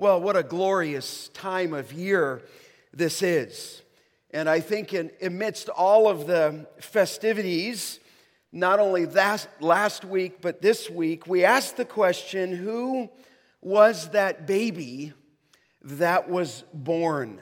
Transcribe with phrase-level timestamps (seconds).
[0.00, 2.42] Well, what a glorious time of year
[2.94, 3.82] this is.
[4.30, 7.98] And I think, in, amidst all of the festivities,
[8.52, 13.10] not only that last week, but this week, we asked the question who
[13.60, 15.14] was that baby
[15.82, 17.40] that was born?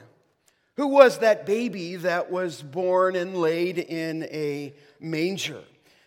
[0.77, 5.61] Who was that baby that was born and laid in a manger?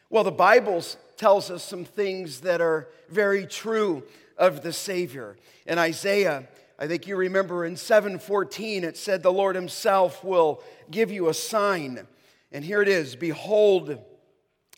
[0.08, 0.82] Well, the Bible
[1.16, 4.02] tells us some things that are very true
[4.40, 5.36] of the Savior.
[5.66, 6.48] In Isaiah,
[6.78, 11.34] I think you remember in 7:14 it said the Lord himself will give you a
[11.34, 12.08] sign.
[12.50, 14.02] And here it is, behold,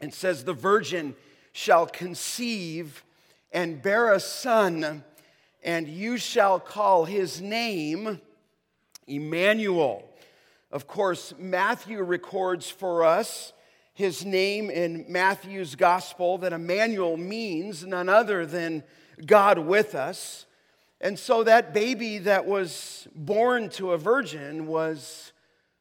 [0.01, 1.15] it says the virgin
[1.53, 3.05] shall conceive
[3.53, 5.05] and bear a son
[5.63, 8.21] and you shall call his name
[9.07, 10.09] Emmanuel.
[10.73, 13.53] Of course, Matthew records for us
[13.95, 18.83] his name in Matthew's gospel that Emmanuel means none other than
[19.25, 20.47] God with us.
[21.01, 25.33] And so that baby that was born to a virgin was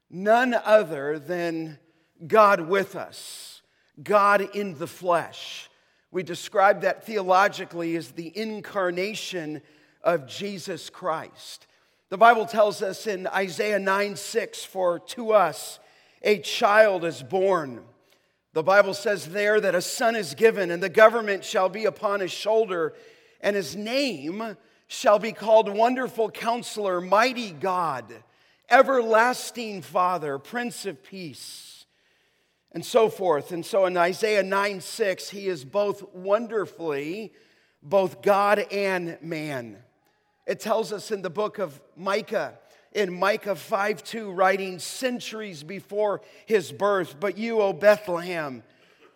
[0.09, 1.79] none other than
[2.25, 3.61] God with us,
[4.01, 5.69] God in the flesh.
[6.11, 9.61] We describe that theologically as the incarnation
[10.03, 11.67] of Jesus Christ.
[12.09, 15.79] The Bible tells us in Isaiah 9 6, for to us
[16.21, 17.81] a child is born.
[18.53, 22.19] The Bible says there that a son is given, and the government shall be upon
[22.19, 22.93] his shoulder,
[23.41, 24.55] and his name
[24.87, 28.05] shall be called Wonderful Counselor, Mighty God,
[28.69, 31.85] Everlasting Father, Prince of Peace,
[32.71, 33.51] and so forth.
[33.51, 37.33] And so in Isaiah 9 6, he is both wonderfully,
[37.81, 39.77] both God and man.
[40.45, 42.59] It tells us in the book of Micah,
[42.93, 48.63] in Micah 5 2, writing centuries before his birth, but you, O Bethlehem,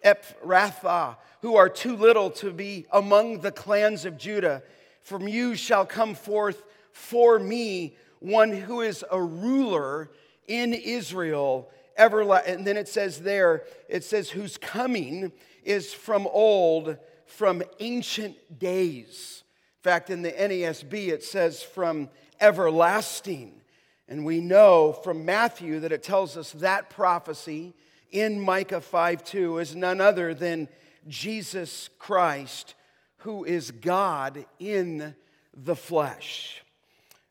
[0.05, 4.61] Ephrathah, who are too little to be among the clans of Judah,
[5.01, 10.09] from you shall come forth for me one who is a ruler
[10.47, 11.69] in Israel.
[11.99, 15.31] Everla- and then it says there, it says, whose coming
[15.63, 19.43] is from old, from ancient days
[19.79, 23.61] In fact, in the NASB, it says from everlasting.
[24.07, 27.73] And we know from Matthew that it tells us that prophecy
[28.15, 30.69] in Micah 5 2 is none other than
[31.05, 32.73] Jesus Christ,
[33.17, 35.15] who is God in
[35.53, 36.63] the flesh.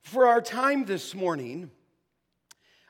[0.02, 1.70] For our time this morning,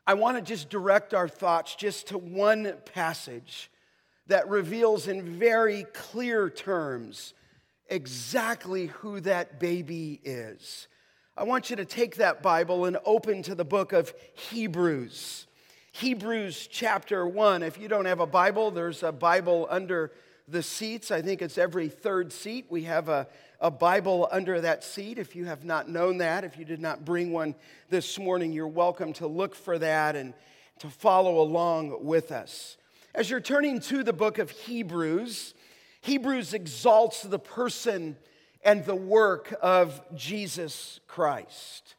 [0.06, 3.70] I want to just direct our thoughts just to one passage
[4.26, 7.32] that reveals in very clear terms
[7.88, 10.88] exactly who that baby is.
[11.36, 15.46] I want you to take that Bible and open to the book of Hebrews.
[15.98, 17.62] Hebrews chapter 1.
[17.62, 20.10] If you don't have a Bible, there's a Bible under
[20.48, 21.12] the seats.
[21.12, 22.66] I think it's every third seat.
[22.68, 23.28] We have a,
[23.60, 25.18] a Bible under that seat.
[25.18, 27.54] If you have not known that, if you did not bring one
[27.90, 30.34] this morning, you're welcome to look for that and
[30.80, 32.76] to follow along with us.
[33.14, 35.54] As you're turning to the book of Hebrews,
[36.00, 38.16] Hebrews exalts the person
[38.64, 41.94] and the work of Jesus Christ.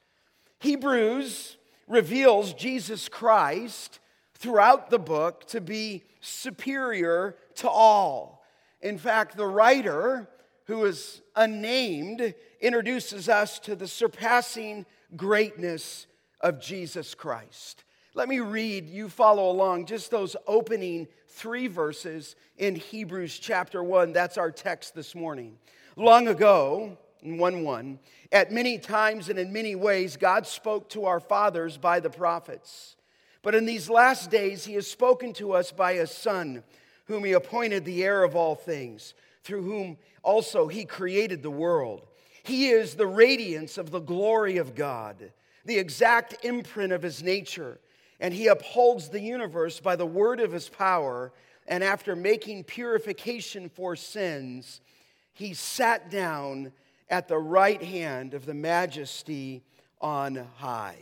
[0.60, 1.56] Hebrews
[1.88, 4.00] reveals Jesus Christ
[4.34, 8.44] throughout the book to be superior to all.
[8.82, 10.28] In fact, the writer,
[10.66, 14.86] who is unnamed, introduces us to the surpassing
[15.16, 16.08] greatness
[16.42, 17.84] of Jesus Christ.
[18.14, 24.14] Let me read, you follow along, just those opening three verses in Hebrews chapter 1.
[24.14, 25.58] That's our text this morning.
[25.98, 28.00] Long ago, 1 1,
[28.32, 32.96] at many times and in many ways, God spoke to our fathers by the prophets.
[33.42, 36.64] But in these last days, He has spoken to us by His Son,
[37.06, 39.14] whom He appointed the heir of all things,
[39.44, 42.06] through whom also He created the world.
[42.44, 45.32] He is the radiance of the glory of God,
[45.66, 47.80] the exact imprint of His nature
[48.20, 51.34] and he upholds the universe by the word of his power.
[51.68, 54.82] And after making purification for sins,
[55.34, 56.72] he sat down
[57.10, 59.64] at the right hand of the majesty
[60.02, 60.98] on high.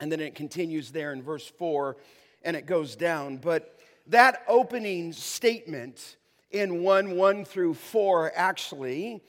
[0.00, 1.96] And then it continues there in verse 4
[2.42, 3.38] and it goes down.
[3.38, 3.78] But
[4.08, 6.16] that opening statement
[6.50, 9.22] in 1 1 through 4 actually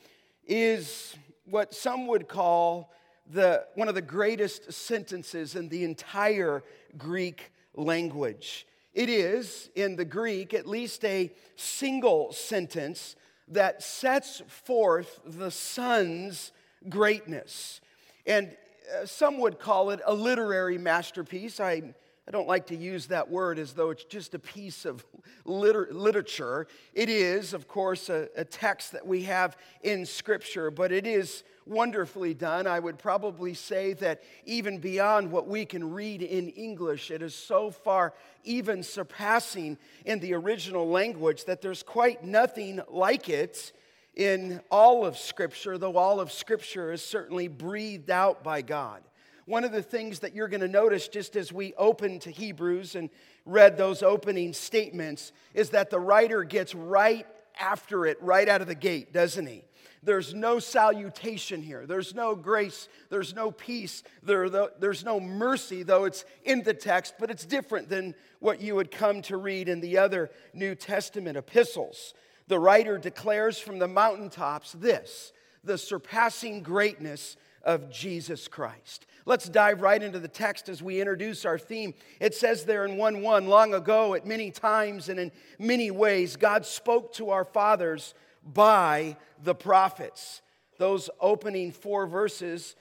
[0.46, 1.16] is
[1.46, 2.92] what some would call
[3.30, 6.64] the, one of the greatest sentences in the entire
[6.98, 8.68] Greek language.
[8.94, 13.16] It is, in the Greek, at least a single sentence
[13.50, 16.52] that sets forth the Son's
[16.90, 17.82] greatness.
[18.26, 18.56] And
[18.94, 21.60] uh, some would call it a literary masterpiece.
[21.60, 21.94] I
[22.28, 25.06] I don't like to use that word as though it's just a piece of
[25.46, 26.68] liter- literature.
[26.94, 31.46] It is, of course, a, a text that we have in Scripture, but it is
[31.66, 32.68] wonderfully done.
[32.68, 37.34] I would probably say that even beyond what we can read in English, it is
[37.34, 38.14] so far
[38.44, 43.72] even surpassing in the original language that there's quite nothing like it
[44.16, 49.02] in all of Scripture, though all of Scripture is certainly breathed out by God.
[49.48, 52.96] One of the things that you're going to notice just as we open to Hebrews
[52.96, 53.10] and
[53.46, 57.26] read those opening statements is that the writer gets right
[57.58, 59.64] after it, right out of the gate, doesn't he?
[60.04, 61.86] There's no salutation here.
[61.86, 62.90] There's no grace.
[63.10, 64.04] There's no peace.
[64.22, 68.76] There, there's no mercy, though it's in the text, but it's different than what you
[68.76, 72.14] would come to read in the other New Testament epistles.
[72.50, 75.32] The writer declares from the mountaintops this
[75.64, 79.06] the surpassing greatness of Jesus Christ.
[79.26, 81.94] Let's dive right into the text as we introduce our theme.
[82.22, 86.38] It says there in 1 1, long ago, at many times and in many ways,
[86.38, 90.42] God spoke to our fathers by the prophets.
[90.80, 92.78] Those opening four verses,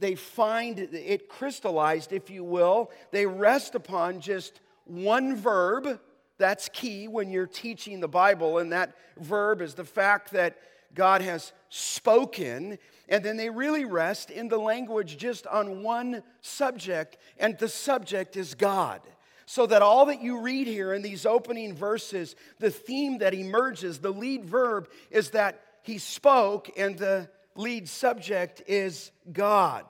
[0.00, 2.90] they find it crystallized, if you will.
[3.10, 6.00] They rest upon just one verb.
[6.38, 10.56] That's key when you're teaching the Bible, and that verb is the fact that
[10.94, 12.78] God has spoken
[13.08, 18.36] and then they really rest in the language just on one subject, and the subject
[18.36, 19.00] is God.
[19.44, 23.98] So that all that you read here in these opening verses, the theme that emerges,
[23.98, 29.84] the lead verb is that he spoke, and the lead subject is God.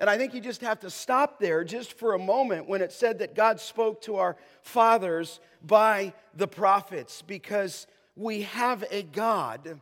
[0.00, 2.92] And I think you just have to stop there just for a moment when it
[2.92, 9.80] said that God spoke to our fathers by the prophets, because we have a God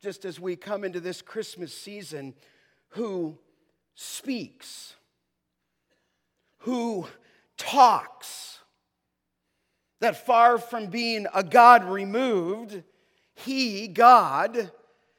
[0.00, 2.34] just as we come into this Christmas season,
[2.90, 3.38] who
[3.94, 4.94] speaks,
[6.58, 7.06] who
[7.56, 8.60] talks,
[10.00, 12.82] that far from being a God removed,
[13.34, 14.70] He, God,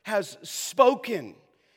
[0.04, 1.36] has spoken.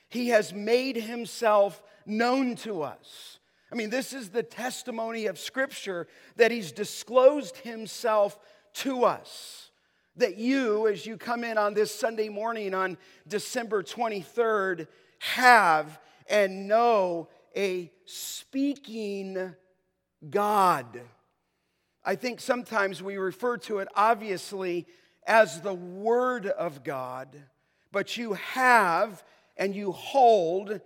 [0.09, 3.41] He has made Himself known to us.
[3.73, 6.07] I mean, this is the testimony of Scripture
[6.37, 8.39] that He's disclosed Himself
[8.75, 9.72] to us
[10.17, 14.87] that you, as you come in on this Sunday morning on December 23rd,
[15.19, 19.55] have and know a speaking
[20.29, 21.01] God.
[22.05, 24.87] I think sometimes we refer to it obviously
[25.27, 27.37] as the Word of God,
[27.93, 29.23] but you have
[29.57, 30.81] and you hold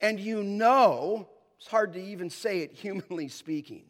[0.00, 3.84] and you know, it's hard to even say it humanly speaking,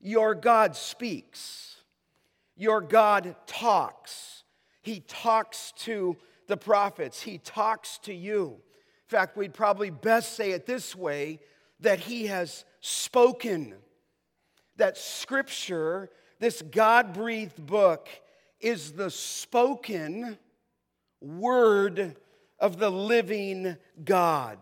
[0.00, 1.76] your God speaks.
[2.56, 4.44] Your God talks.
[4.82, 6.16] He talks to
[6.48, 8.46] the prophets, He talks to you.
[8.46, 11.40] In fact, we'd probably best say it this way
[11.80, 13.74] that He has spoken.
[14.76, 16.10] That Scripture,
[16.40, 18.08] this God breathed book,
[18.60, 20.38] is the spoken
[21.20, 22.16] word
[22.58, 24.58] of the living God.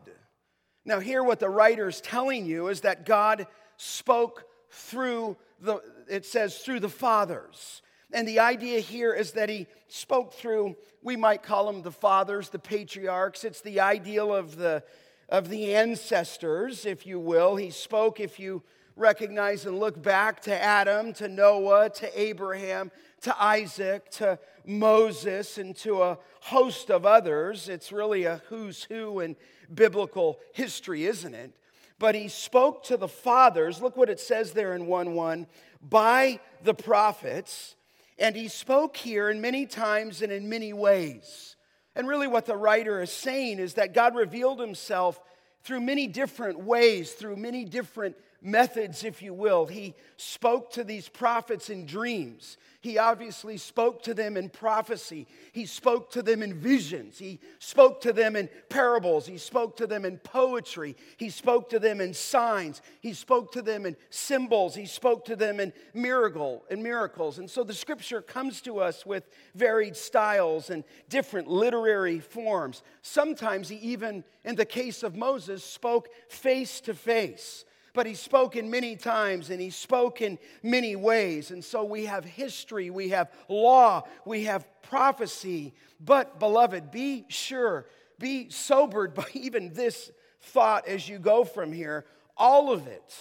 [0.85, 3.47] Now, here, what the writer is telling you is that God
[3.77, 7.83] spoke through the, it says, through the fathers.
[8.13, 12.49] And the idea here is that he spoke through, we might call them the fathers,
[12.49, 13.45] the patriarchs.
[13.45, 14.83] It's the ideal of the,
[15.29, 17.57] of the ancestors, if you will.
[17.57, 18.63] He spoke, if you
[18.97, 22.91] recognize and look back to Adam, to Noah, to Abraham,
[23.23, 27.69] to Isaac, to Moses, and to a host of others.
[27.69, 29.37] It's really a who's who in
[29.73, 31.53] biblical history, isn't it?
[32.01, 33.81] But he spoke to the fathers.
[33.81, 35.47] Look what it says there in 1 1
[35.89, 37.77] by the prophets
[38.21, 41.57] and he spoke here in many times and in many ways.
[41.97, 45.19] And really, what the writer is saying is that God revealed himself
[45.65, 49.67] through many different ways, through many different methods, if you will.
[49.67, 52.57] He spoke to these prophets in dreams.
[52.83, 55.27] He obviously spoke to them in prophecy.
[55.53, 57.19] He spoke to them in visions.
[57.19, 59.27] He spoke to them in parables.
[59.27, 60.97] He spoke to them in poetry.
[61.19, 62.81] He spoke to them in signs.
[63.01, 64.75] He spoke to them in symbols.
[64.75, 67.39] He spoke to them in miracle and miracles.
[67.39, 72.83] And so the scripture comes to us with varied styles and different literary forms.
[73.03, 78.57] Sometimes he even, in the case of Moses, spoke face to face but he spoke
[78.57, 81.51] in many times and he spoke in many ways.
[81.51, 85.75] And so we have history, we have law, we have prophecy.
[85.99, 87.87] But, beloved, be sure,
[88.19, 92.05] be sobered by even this thought as you go from here.
[92.37, 93.15] All of it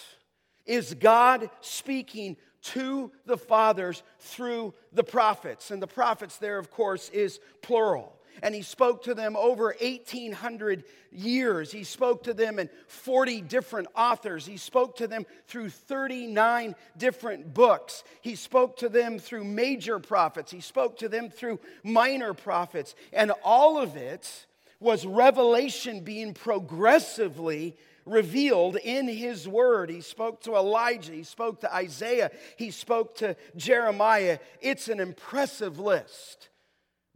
[0.65, 5.71] is God speaking to the fathers through the prophets.
[5.71, 8.18] And the prophets, there, of course, is plural.
[8.41, 11.71] And he spoke to them over 1,800 years.
[11.71, 14.45] He spoke to them in 40 different authors.
[14.45, 18.03] He spoke to them through 39 different books.
[18.21, 20.51] He spoke to them through major prophets.
[20.51, 22.95] He spoke to them through minor prophets.
[23.13, 24.45] And all of it
[24.79, 29.89] was revelation being progressively revealed in his word.
[29.89, 34.39] He spoke to Elijah, he spoke to Isaiah, he spoke to Jeremiah.
[34.61, 36.48] It's an impressive list.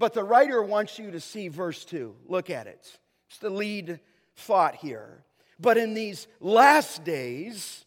[0.03, 2.13] But the writer wants you to see verse 2.
[2.27, 3.00] Look at it.
[3.29, 4.01] It's the lead
[4.36, 5.24] thought here.
[5.62, 7.86] But in these last days,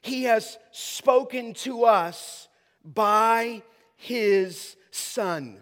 [0.00, 2.46] he has spoken to us
[2.84, 3.64] by
[3.96, 5.58] his son.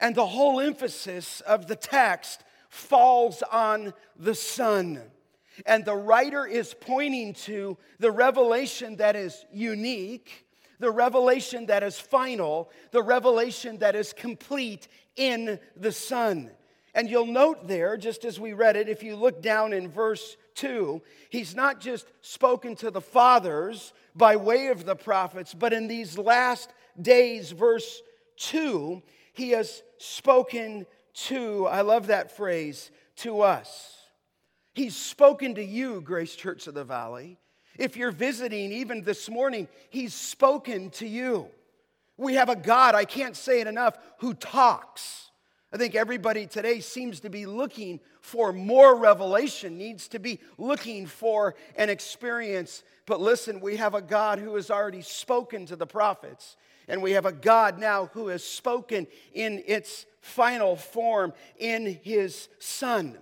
[0.00, 5.00] And the whole emphasis of the text falls on the son.
[5.66, 10.45] And the writer is pointing to the revelation that is unique,
[10.78, 16.50] the revelation that is final, the revelation that is complete in the Son.
[16.94, 20.36] And you'll note there, just as we read it, if you look down in verse
[20.54, 25.88] 2, he's not just spoken to the fathers by way of the prophets, but in
[25.88, 28.00] these last days, verse
[28.38, 29.02] 2,
[29.34, 33.94] he has spoken to, I love that phrase, to us.
[34.74, 37.38] He's spoken to you, Grace Church of the Valley.
[37.78, 41.48] If you're visiting even this morning, He's spoken to you.
[42.16, 45.30] We have a God, I can't say it enough, who talks.
[45.72, 51.06] I think everybody today seems to be looking for more revelation, needs to be looking
[51.06, 52.82] for an experience.
[53.04, 56.56] But listen, we have a God who has already spoken to the prophets,
[56.88, 62.48] and we have a God now who has spoken in its final form in His
[62.58, 63.18] Son.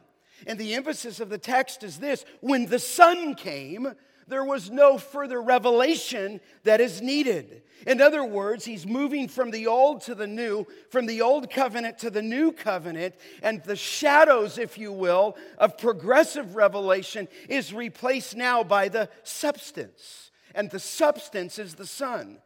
[0.46, 3.94] And the emphasis of the text is this when the Son came,
[4.28, 7.62] there was no further revelation that is needed.
[7.86, 11.98] In other words, he's moving from the old to the new, from the old covenant
[11.98, 18.36] to the new covenant, and the shadows, if you will, of progressive revelation is replaced
[18.36, 20.30] now by the substance.
[20.54, 22.38] And the substance is the Son.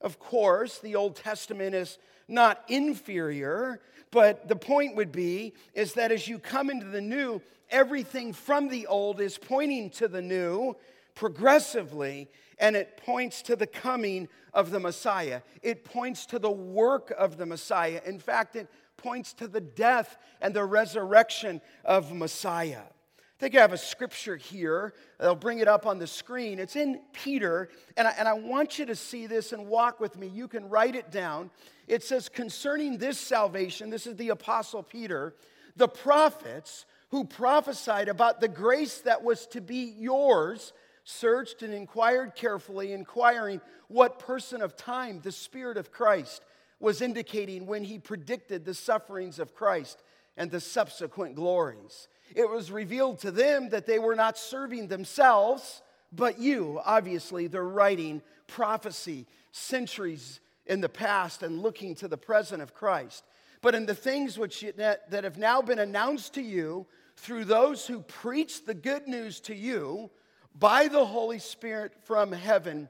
[0.00, 3.80] Of course, the Old Testament is not inferior,
[4.10, 8.68] but the point would be is that as you come into the new, everything from
[8.68, 10.76] the old is pointing to the new
[11.18, 12.28] progressively,
[12.60, 15.40] and it points to the coming of the Messiah.
[15.62, 18.00] It points to the work of the Messiah.
[18.06, 22.82] In fact, it points to the death and the resurrection of Messiah.
[22.82, 24.94] I think I have a scripture here.
[25.18, 26.60] I'll bring it up on the screen.
[26.60, 30.16] It's in Peter, and I, and I want you to see this and walk with
[30.16, 30.28] me.
[30.28, 31.50] You can write it down.
[31.88, 35.34] It says, Concerning this salvation, this is the Apostle Peter,
[35.74, 40.72] the prophets who prophesied about the grace that was to be yours
[41.08, 46.44] searched and inquired carefully, inquiring what person of time the Spirit of Christ
[46.80, 50.02] was indicating when he predicted the sufferings of Christ
[50.36, 52.08] and the subsequent glories.
[52.36, 55.80] It was revealed to them that they were not serving themselves,
[56.12, 56.78] but you.
[56.84, 63.24] Obviously, they're writing prophecy centuries in the past and looking to the present of Christ.
[63.62, 66.86] But in the things which that, have now been announced to you
[67.16, 70.10] through those who preach the good news to you
[70.54, 72.88] by the Holy Spirit from heaven,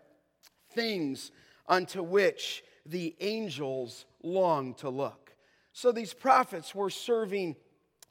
[0.72, 1.30] things
[1.66, 5.32] unto which the angels long to look.
[5.72, 7.56] So these prophets were serving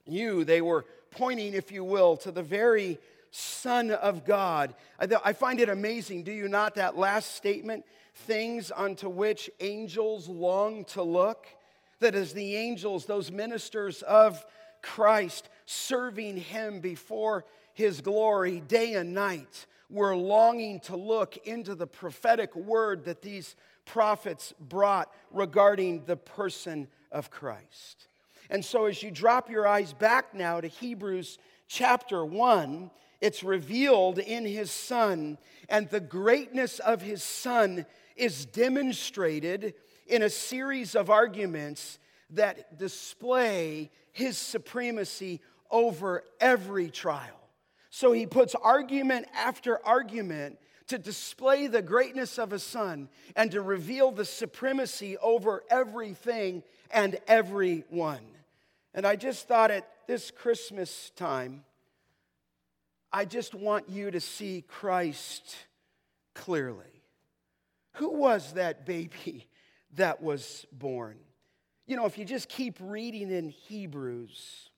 [0.05, 0.43] you.
[0.43, 2.99] They were pointing, if you will, to the very
[3.31, 4.73] Son of God.
[4.99, 7.85] I find it amazing, do you not, that last statement?
[8.13, 11.45] Things unto which angels long to look.
[11.99, 14.45] That as the angels, those ministers of
[14.87, 21.87] Christ, serving Him before His glory day and night, we're longing to look into the
[21.87, 28.07] prophetic word that these prophets brought regarding the person of Christ.
[28.49, 32.89] And so, as you drop your eyes back now to Hebrews chapter 1,
[33.19, 35.37] it's revealed in his Son,
[35.69, 39.73] and the greatness of his Son is demonstrated
[40.07, 41.99] in a series of arguments
[42.31, 45.41] that display his supremacy
[45.71, 47.39] over every trial.
[47.89, 53.61] So he puts argument after argument to display the greatness of his son and to
[53.61, 58.25] reveal the supremacy over everything and everyone.
[58.93, 61.63] And I just thought at this Christmas time,
[63.11, 65.55] I just want you to see Christ
[66.33, 66.83] clearly.
[67.93, 69.47] Who was that baby
[69.95, 71.17] that was born?
[71.87, 74.69] You know, if you just keep reading in Hebrews,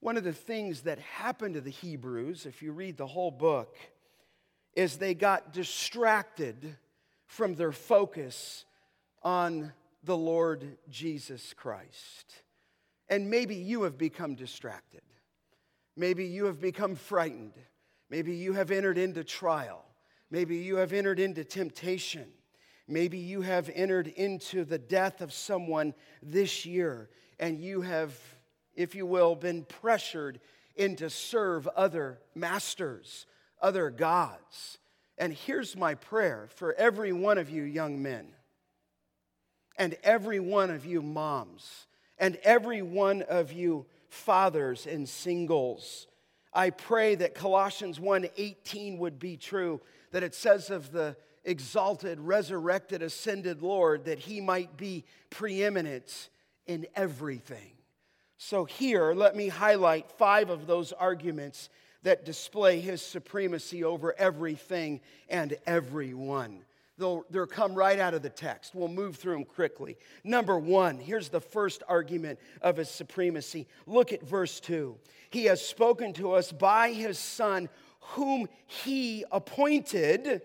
[0.00, 3.76] one of the things that happened to the Hebrews, if you read the whole book,
[4.74, 6.76] is they got distracted
[7.26, 8.64] from their focus
[9.22, 12.42] on the Lord Jesus Christ.
[13.10, 15.02] And maybe you have become distracted.
[15.96, 17.52] Maybe you have become frightened.
[18.08, 19.84] Maybe you have entered into trial.
[20.30, 22.26] Maybe you have entered into temptation.
[22.90, 28.18] Maybe you have entered into the death of someone this year and you have,
[28.74, 30.40] if you will, been pressured
[30.74, 33.26] into serve other masters,
[33.62, 34.78] other gods.
[35.16, 38.28] And here's my prayer for every one of you young men,
[39.76, 41.86] and every one of you moms,
[42.18, 46.08] and every one of you fathers and singles.
[46.52, 49.80] I pray that Colossians 1:18 would be true,
[50.10, 56.28] that it says of the exalted, resurrected, ascended Lord that he might be preeminent
[56.66, 57.72] in everything.
[58.38, 61.68] So, here, let me highlight five of those arguments
[62.02, 66.62] that display his supremacy over everything and everyone.
[66.96, 68.74] They'll, they'll come right out of the text.
[68.74, 69.96] We'll move through them quickly.
[70.22, 73.66] Number one, here's the first argument of his supremacy.
[73.86, 74.96] Look at verse two.
[75.30, 77.68] He has spoken to us by his Son,
[78.00, 80.42] whom he appointed,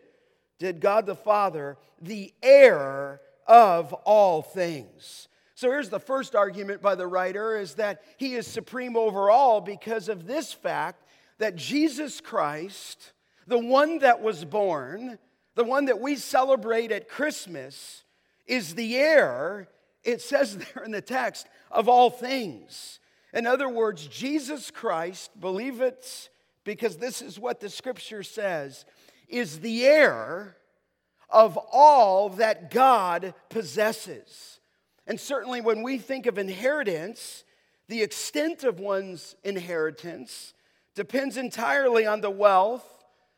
[0.60, 6.96] did God the Father, the heir of all things so here's the first argument by
[6.96, 11.06] the writer is that he is supreme over all because of this fact
[11.38, 13.14] that Jesus Christ,
[13.48, 15.18] the one that was born,
[15.56, 18.04] the one that we celebrate at Christmas,
[18.46, 19.70] is the heir,
[20.04, 23.00] it says there in the text, of all things.
[23.34, 26.30] In other words, Jesus Christ, believe it
[26.66, 28.84] because this is what the scripture says,
[29.28, 30.58] is the heir
[31.30, 34.60] of all that God possesses.
[35.08, 37.44] And certainly, when we think of inheritance,
[37.88, 40.54] the extent of one's inheritance
[40.96, 42.86] depends entirely on the wealth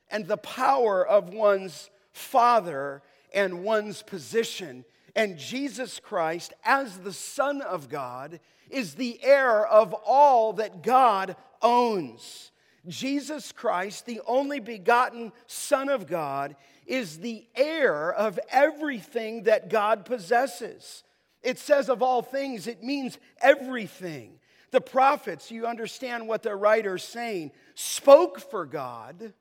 [0.10, 3.02] and the power of one's father
[3.34, 4.86] and one's position.
[5.16, 8.40] And Jesus Christ, as the Son of God,
[8.70, 12.52] is the heir of all that God owns.
[12.88, 20.06] Jesus Christ, the only begotten Son of God, is the heir of everything that God
[20.06, 21.04] possesses.
[21.42, 24.40] It says of all things, it means everything.
[24.72, 29.34] The prophets, you understand what the writer's saying, spoke for God.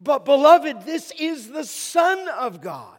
[0.00, 2.98] But, beloved, this is the Son of God.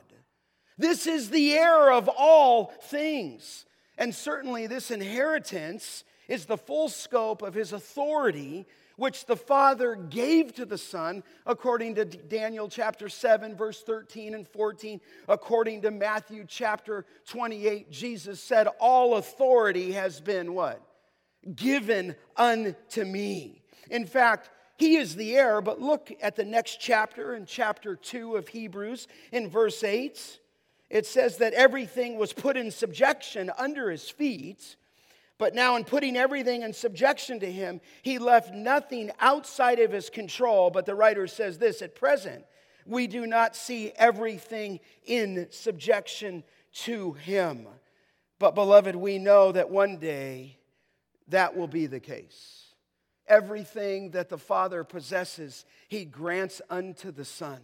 [0.78, 3.66] This is the heir of all things.
[3.98, 8.66] And certainly, this inheritance is the full scope of his authority
[8.98, 14.48] which the Father gave to the Son, according to Daniel chapter 7, verse 13 and
[14.48, 15.00] 14.
[15.30, 20.82] According to Matthew chapter 28, Jesus said, All authority has been what?
[21.56, 23.62] Given unto me.
[23.90, 28.36] In fact, he is the heir, but look at the next chapter in chapter 2
[28.36, 30.40] of Hebrews in verse 8.
[30.90, 34.76] It says that everything was put in subjection under his feet.
[35.38, 40.10] But now, in putting everything in subjection to him, he left nothing outside of his
[40.10, 40.72] control.
[40.72, 42.44] But the writer says this at present,
[42.86, 46.44] we do not see everything in subjection
[46.86, 47.68] to him.
[48.40, 50.58] But, beloved, we know that one day
[51.28, 52.74] that will be the case.
[53.28, 57.60] Everything that the Father possesses, he grants unto the Son.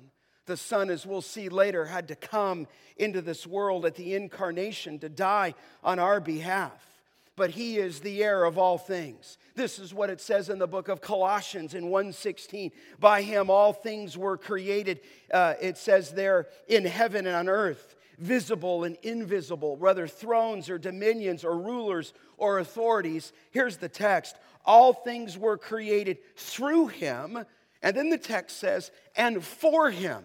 [0.45, 4.99] The Son, as we'll see later, had to come into this world at the incarnation
[4.99, 6.92] to die on our behalf
[7.35, 9.37] but he is the heir of all things.
[9.55, 12.71] This is what it says in the book of Colossians in 1:16.
[12.99, 15.01] By him all things were created.
[15.31, 20.77] Uh, it says there in heaven and on earth, visible and invisible, whether thrones or
[20.77, 23.33] dominions or rulers or authorities.
[23.51, 27.45] Here's the text: all things were created through him,
[27.81, 30.23] and then the text says, and for him.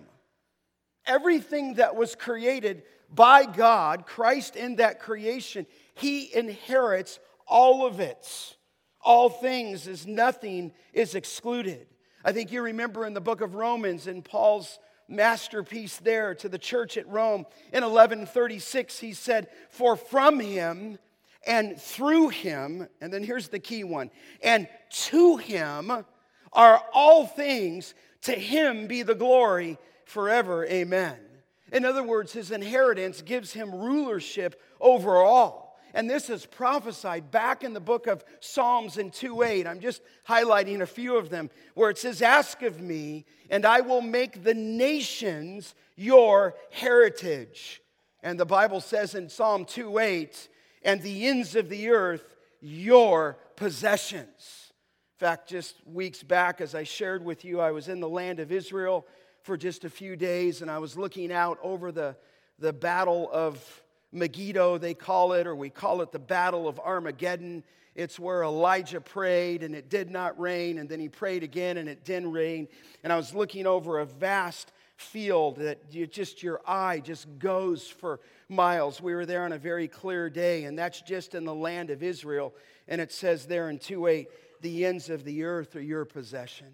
[1.06, 2.82] Everything that was created
[3.14, 8.56] by God, Christ in that creation, he inherits all of it.
[9.00, 11.86] All things is nothing is excluded.
[12.24, 16.58] I think you remember in the book of Romans in Paul's masterpiece there to the
[16.58, 20.98] church at Rome in 1136 he said for from him
[21.46, 24.10] and through him and then here's the key one
[24.42, 26.04] and to him
[26.52, 31.18] are all things to him be the glory forever amen
[31.72, 37.64] in other words his inheritance gives him rulership over all and this is prophesied back
[37.64, 39.66] in the book of Psalms in 2:8.
[39.66, 43.80] I'm just highlighting a few of them where it says, "Ask of me, and I
[43.80, 47.82] will make the nations your heritage."
[48.22, 50.48] And the Bible says in Psalm 2:8,
[50.82, 54.72] "And the ends of the earth your possessions."
[55.14, 58.38] In fact, just weeks back, as I shared with you, I was in the land
[58.38, 59.06] of Israel
[59.48, 62.14] for just a few days, and I was looking out over the,
[62.58, 63.82] the battle of
[64.12, 67.64] Megiddo, they call it, or we call it the Battle of Armageddon.
[67.94, 71.88] It's where Elijah prayed and it did not rain, and then he prayed again and
[71.88, 72.68] it didn't rain.
[73.02, 77.88] And I was looking over a vast field that you just your eye just goes
[77.88, 79.00] for miles.
[79.00, 82.02] We were there on a very clear day, and that's just in the land of
[82.02, 82.52] Israel.
[82.86, 84.28] And it says there in 2 8,
[84.60, 86.68] the ends of the earth are your possession.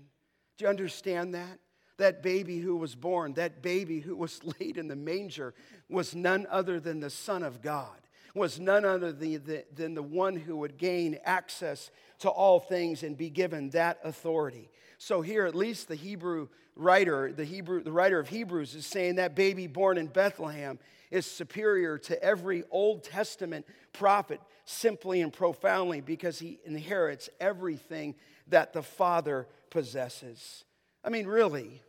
[0.58, 1.60] Do you understand that?
[1.98, 5.54] That baby who was born, that baby who was laid in the manger,
[5.88, 7.98] was none other than the Son of God,
[8.34, 13.30] was none other than the one who would gain access to all things and be
[13.30, 14.70] given that authority.
[14.98, 19.16] So here, at least the Hebrew writer, the Hebrew, the writer of Hebrews, is saying
[19.16, 20.78] that baby born in Bethlehem
[21.10, 28.14] is superior to every Old Testament prophet simply and profoundly because he inherits everything
[28.48, 30.64] that the Father possesses.
[31.04, 31.82] I mean, really,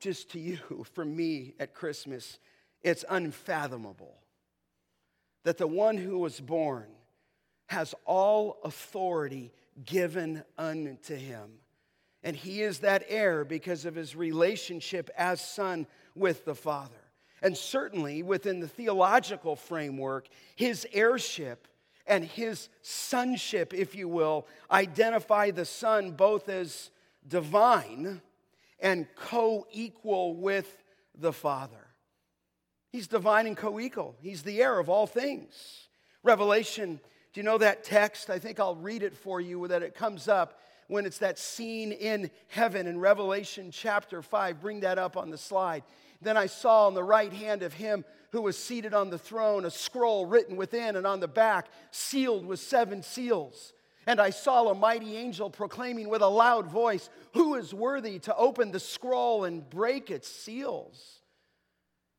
[0.00, 0.58] just to you,
[0.92, 2.38] for me at Christmas,
[2.82, 4.14] it's unfathomable
[5.42, 6.86] that the one who was born
[7.66, 9.52] has all authority
[9.84, 11.50] given unto him.
[12.22, 16.94] And he is that heir because of his relationship as son with the Father.
[17.42, 21.68] And certainly within the theological framework, his heirship
[22.06, 26.90] and his sonship, if you will, identify the Son both as
[27.26, 28.20] divine
[28.80, 30.82] and co equal with
[31.14, 31.86] the Father.
[32.90, 35.88] He's divine and co equal, he's the heir of all things.
[36.22, 37.00] Revelation,
[37.32, 38.30] do you know that text?
[38.30, 41.92] I think I'll read it for you that it comes up when it's that scene
[41.92, 44.60] in heaven in Revelation chapter 5.
[44.60, 45.82] Bring that up on the slide.
[46.22, 49.64] Then I saw on the right hand of him who was seated on the throne
[49.64, 53.73] a scroll written within and on the back, sealed with seven seals.
[54.06, 58.36] And I saw a mighty angel proclaiming with a loud voice, Who is worthy to
[58.36, 61.20] open the scroll and break its seals?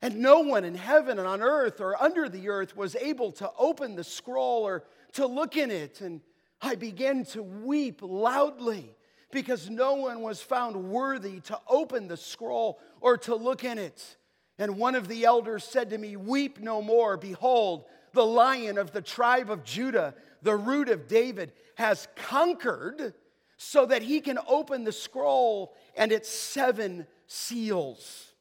[0.01, 3.49] And no one in heaven and on earth or under the earth was able to
[3.57, 6.01] open the scroll or to look in it.
[6.01, 6.21] And
[6.61, 8.95] I began to weep loudly
[9.31, 14.17] because no one was found worthy to open the scroll or to look in it.
[14.57, 17.17] And one of the elders said to me, Weep no more.
[17.17, 23.13] Behold, the lion of the tribe of Judah, the root of David, has conquered
[23.57, 28.33] so that he can open the scroll and its seven seals.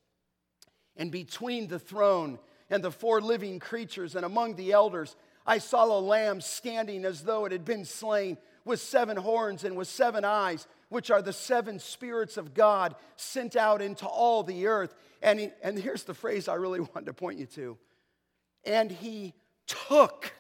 [0.97, 2.39] And between the throne
[2.71, 7.23] and the four living creatures and among the elders, I saw a lamb standing as
[7.23, 11.33] though it had been slain with seven horns and with seven eyes, which are the
[11.33, 14.95] seven spirits of God sent out into all the earth.
[15.23, 17.79] And, he, and here's the phrase I really wanted to point you to.
[18.65, 19.35] And he
[19.67, 20.33] took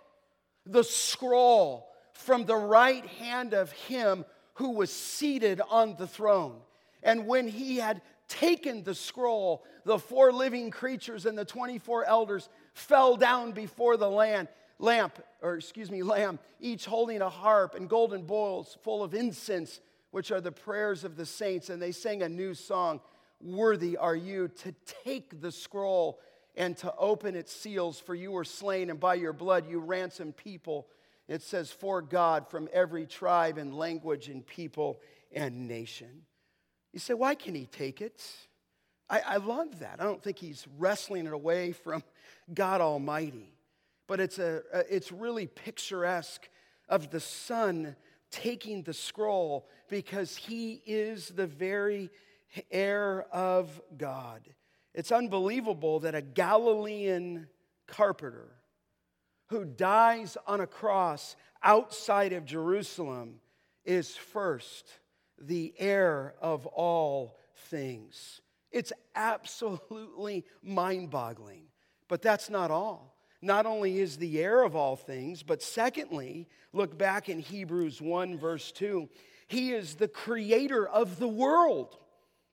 [0.67, 6.57] the scroll from the right hand of him who was seated on the throne.
[7.03, 12.49] And when he had taken the scroll, the four living creatures and the 24 elders
[12.73, 17.89] fell down before the land lamp, or excuse me, lamb, each holding a harp and
[17.89, 21.69] golden bowls full of incense, which are the prayers of the saints.
[21.69, 23.01] And they sang a new song
[23.41, 26.19] Worthy are you to take the scroll
[26.57, 30.37] and to open its seals, for you were slain, and by your blood you ransomed
[30.37, 30.87] people.
[31.27, 35.01] It says, For God from every tribe and language and people
[35.33, 36.23] and nation.
[36.93, 38.23] You say, why can he take it?
[39.11, 39.97] I, I love that.
[40.01, 42.05] I don't think he's wrestling it away from
[42.53, 43.55] God Almighty
[44.07, 46.49] but it's, a, it's really picturesque
[46.89, 47.97] of the Son
[48.31, 52.11] taking the scroll because he is the very
[52.71, 54.43] heir of God.
[54.95, 57.49] It's unbelievable that a Galilean
[57.87, 58.57] carpenter
[59.49, 63.41] who dies on a cross outside of Jerusalem
[63.85, 64.87] is first
[65.39, 67.37] the heir of all
[67.69, 68.41] things.
[68.71, 71.65] It's absolutely mind boggling.
[72.09, 76.97] But that's not all not only is the heir of all things, but secondly, look
[76.97, 79.09] back in Hebrews 1, verse 2,
[79.47, 81.99] he is the creator of the world.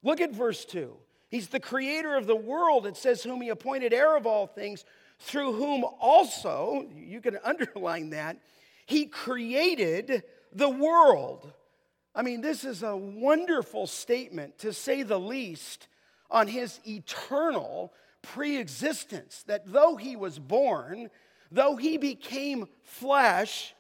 [0.04, 0.94] Look at verse 2.
[1.32, 2.86] He's the creator of the world.
[2.86, 4.84] It says, whom he appointed heir of all things,
[5.18, 8.38] through whom also, you can underline that,
[8.86, 11.54] he created the world.
[12.14, 15.88] I mean, this is a wonderful statement, to say the least,
[16.30, 21.10] on his eternal pre existence, that though he was born,
[21.50, 23.74] though he became flesh,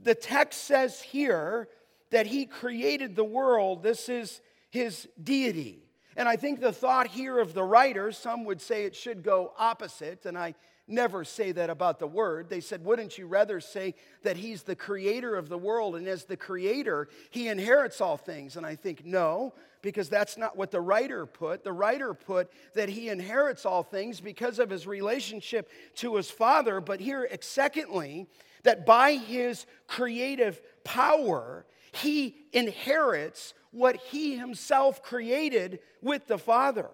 [0.00, 1.68] the text says here
[2.10, 3.84] that he created the world.
[3.84, 4.40] This is
[4.70, 5.85] his deity.
[6.16, 9.52] And I think the thought here of the writer, some would say it should go
[9.58, 10.54] opposite, and I
[10.88, 12.48] never say that about the Word.
[12.48, 16.24] They said, Wouldn't you rather say that He's the creator of the world, and as
[16.24, 18.56] the creator, He inherits all things?
[18.56, 21.64] And I think, no, because that's not what the writer put.
[21.64, 26.80] The writer put that He inherits all things because of His relationship to His Father.
[26.80, 28.26] But here, secondly,
[28.62, 36.88] that by His creative power, He inherits what He Himself created with the Father.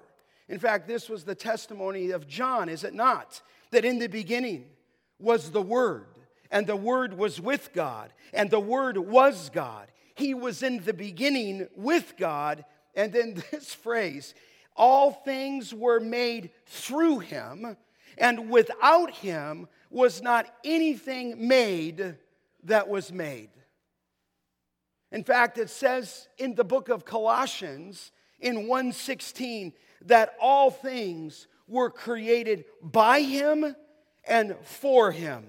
[0.48, 3.42] In fact, this was the testimony of John, is it not?
[3.72, 4.66] that in the beginning
[5.18, 6.06] was the Word,
[6.50, 9.88] and the Word was with God, and the Word was God.
[10.14, 12.64] He was in the beginning with God.
[12.94, 14.34] And then this phrase,
[14.76, 17.76] all things were made through him,
[18.16, 22.16] and without him was not anything made
[22.64, 23.50] that was made.
[25.12, 29.74] In fact, it says in the book of Colossians in 116
[30.06, 33.76] that all things were created by him
[34.24, 35.44] and for him.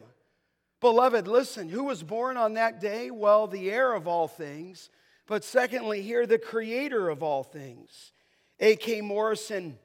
[0.81, 3.09] Beloved, listen, who was born on that day?
[3.09, 4.89] Well, the heir of all things.
[5.27, 8.11] But secondly, here, the creator of all things.
[8.59, 8.99] A.K.
[8.99, 9.79] Morrison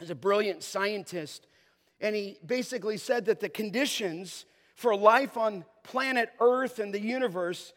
[0.00, 1.46] is a brilliant scientist,
[2.00, 7.72] and he basically said that the conditions for life on planet Earth and the universe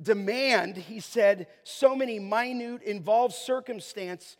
[0.00, 4.36] demand, he said, so many minute, involved circumstances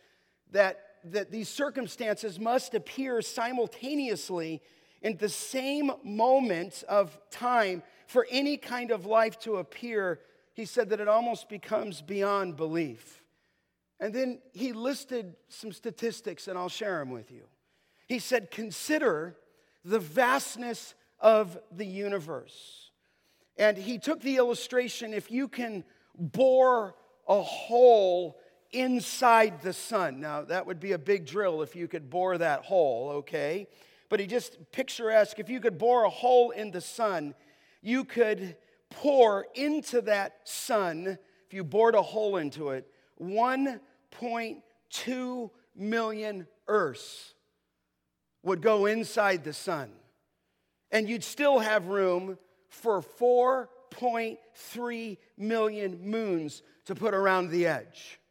[0.51, 4.61] that that these circumstances must appear simultaneously
[5.01, 10.19] in the same moment of time for any kind of life to appear,
[10.53, 13.23] he said that it almost becomes beyond belief.
[13.99, 17.43] And then he listed some statistics, and I'll share them with you.
[18.07, 19.35] He said, Consider
[19.85, 22.88] the vastness of the universe.
[23.59, 25.83] And he took the illustration if you can
[26.17, 26.95] bore
[27.27, 28.39] a hole
[28.71, 30.21] inside the sun.
[30.21, 33.67] Now, that would be a big drill if you could bore that hole, okay?
[34.07, 37.35] But he just picturesque if you could bore a hole in the sun,
[37.81, 38.55] you could
[38.89, 42.89] pour into that sun, if you bored a hole into it,
[43.21, 47.33] 1.2 million Earths
[48.41, 49.91] would go inside the sun.
[50.91, 52.37] And you'd still have room
[52.69, 58.21] for 4.3 million moons to put around the edge.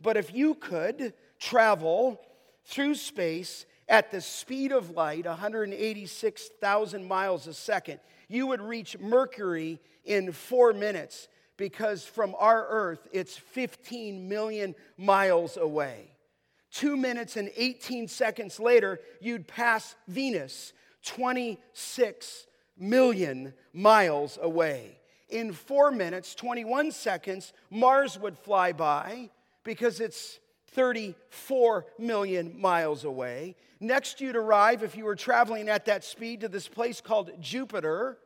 [0.00, 2.18] But if you could travel
[2.64, 9.78] through space at the speed of light, 186,000 miles a second, you would reach Mercury
[10.06, 11.28] in four minutes
[11.62, 16.10] because from our Earth, it's 15 million miles away.
[16.72, 20.72] Two minutes and 18 seconds later, you'd pass Venus,
[21.04, 22.46] 26
[22.76, 24.98] million miles away.
[25.28, 29.30] In four minutes, 21 seconds, Mars would fly by
[29.62, 30.40] because it's
[30.72, 33.54] 34 million miles away.
[33.78, 38.18] Next, you'd arrive, if you were traveling at that speed, to this place called Jupiter,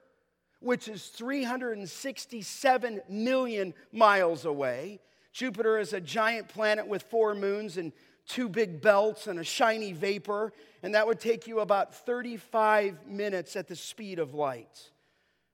[0.67, 4.99] which is 367 million miles away.
[5.33, 7.93] Jupiter is a giant planet with four moons and
[8.27, 10.53] two big belts and a shiny vapor,
[10.83, 14.91] and that would take you about 35 minutes at the speed of light.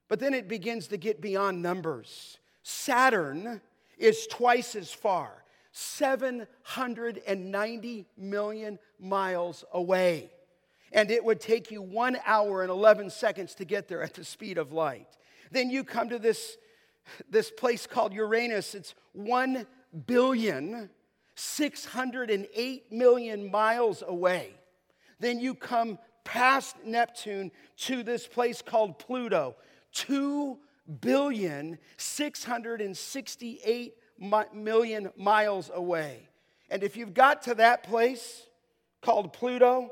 [0.07, 2.39] But then it begins to get beyond numbers.
[2.63, 3.61] Saturn
[3.99, 10.31] is twice as far, 790 million miles away.
[10.93, 14.23] And it would take you one hour and 11 seconds to get there at the
[14.23, 15.07] speed of light.
[15.51, 16.57] Then you come to this,
[17.29, 18.75] this place called Uranus.
[18.75, 19.65] It's 1
[20.05, 20.89] billion
[21.35, 24.53] 608 million miles away.
[25.19, 29.55] Then you come past Neptune to this place called Pluto,
[29.93, 30.57] 2
[31.01, 33.93] billion 668
[34.53, 36.29] million miles away.
[36.69, 38.47] And if you've got to that place
[39.01, 39.91] called Pluto,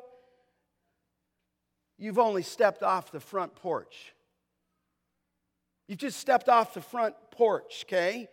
[2.01, 4.13] you've only stepped off the front porch.
[5.87, 8.27] You've just stepped off the front porch, okay?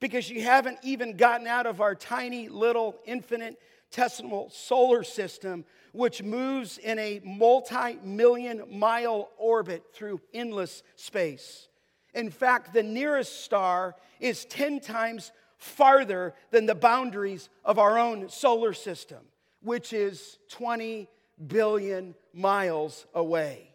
[0.00, 3.58] Because you haven't even gotten out of our tiny little infinite
[3.90, 11.68] infinitesimal solar system, which moves in a multi million mile orbit through endless space.
[12.14, 18.28] In fact, the nearest star is 10 times farther than the boundaries of our own
[18.28, 19.20] solar system,
[19.62, 21.08] which is 20
[21.46, 23.70] billion miles away.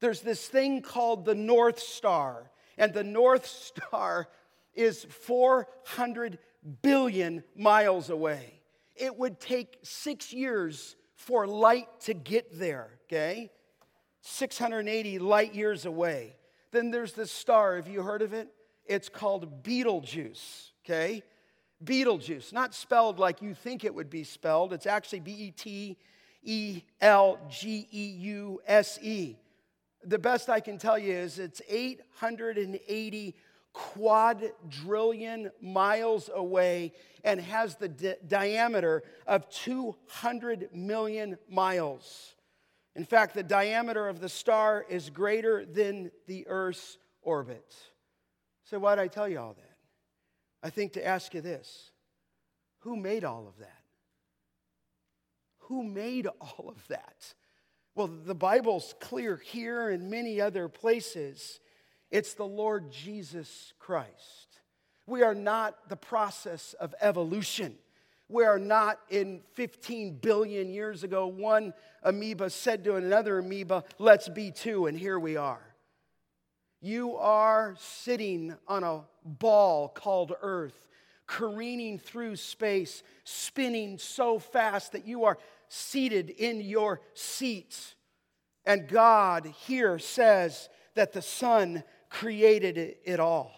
[0.00, 3.46] There's this thing called the North Star, and the North
[3.88, 4.28] Star
[4.74, 6.38] is 400
[6.82, 8.60] billion miles away.
[8.96, 13.50] It would take six years for light to get there, okay?
[14.22, 16.36] 680 light years away.
[16.72, 17.76] Then there's this star.
[17.76, 18.48] Have you heard of it?
[18.86, 21.22] It's called Betelgeuse, okay?
[21.82, 24.72] Betelgeuse, not spelled like you think it would be spelled.
[24.72, 25.96] It's actually B E T
[26.42, 29.36] E L G E U S E.
[30.04, 33.36] The best I can tell you is it's 880
[33.72, 36.92] quadrillion miles away
[37.24, 42.34] and has the di- diameter of 200 million miles.
[42.94, 47.74] In fact, the diameter of the star is greater than the Earth's orbit.
[48.64, 49.76] So, why did I tell you all that?
[50.62, 51.90] I think to ask you this
[52.80, 53.81] who made all of that?
[55.72, 57.32] Who made all of that?
[57.94, 61.60] Well, the Bible's clear here and many other places.
[62.10, 64.60] It's the Lord Jesus Christ.
[65.06, 67.74] We are not the process of evolution.
[68.28, 74.28] We are not in 15 billion years ago, one amoeba said to another amoeba, let's
[74.28, 75.74] be two, and here we are.
[76.82, 80.86] You are sitting on a ball called Earth,
[81.26, 85.38] careening through space, spinning so fast that you are
[85.72, 87.94] seated in your seats.
[88.66, 93.52] And God here says that the Son created it all.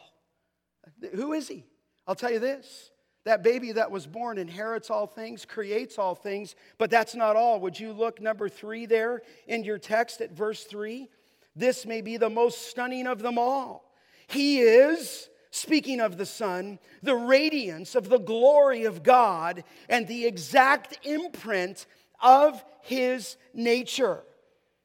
[1.14, 1.64] Who is He?
[2.06, 2.90] I'll tell you this
[3.24, 7.58] that baby that was born inherits all things, creates all things, but that's not all.
[7.60, 11.08] Would you look number three there in your text at verse three?
[11.56, 13.92] This may be the most stunning of them all.
[14.26, 20.26] He is, speaking of the Son, the radiance of the glory of God and the
[20.26, 21.86] exact imprint
[22.24, 24.24] of his nature.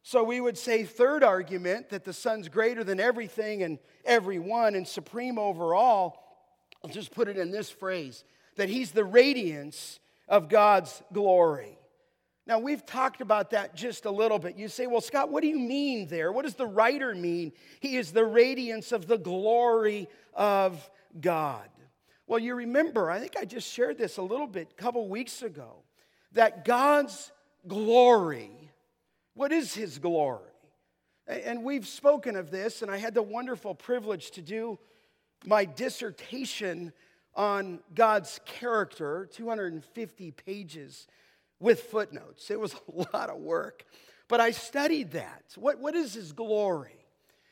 [0.03, 4.87] So we would say, third argument, that the Son's greater than everything and everyone and
[4.87, 6.29] supreme over all
[6.83, 8.23] I'll just put it in this phrase
[8.55, 11.77] that he's the radiance of God's glory.
[12.45, 14.57] Now, we've talked about that just a little bit.
[14.57, 16.31] You say, well, Scott, what do you mean there?
[16.31, 17.51] What does the writer mean?
[17.79, 21.69] He is the radiance of the glory of God.
[22.27, 25.41] Well, you remember, I think I just shared this a little bit a couple weeks
[25.41, 25.83] ago,
[26.33, 27.31] that God's
[27.67, 28.71] glory,
[29.33, 30.43] what is his glory?
[31.27, 34.79] And we've spoken of this, and I had the wonderful privilege to do
[35.45, 36.91] my dissertation
[37.35, 41.07] on God's character, 250 pages
[41.59, 42.49] with footnotes.
[42.49, 43.85] It was a lot of work.
[44.27, 45.43] But I studied that.
[45.55, 46.95] What, what is His glory?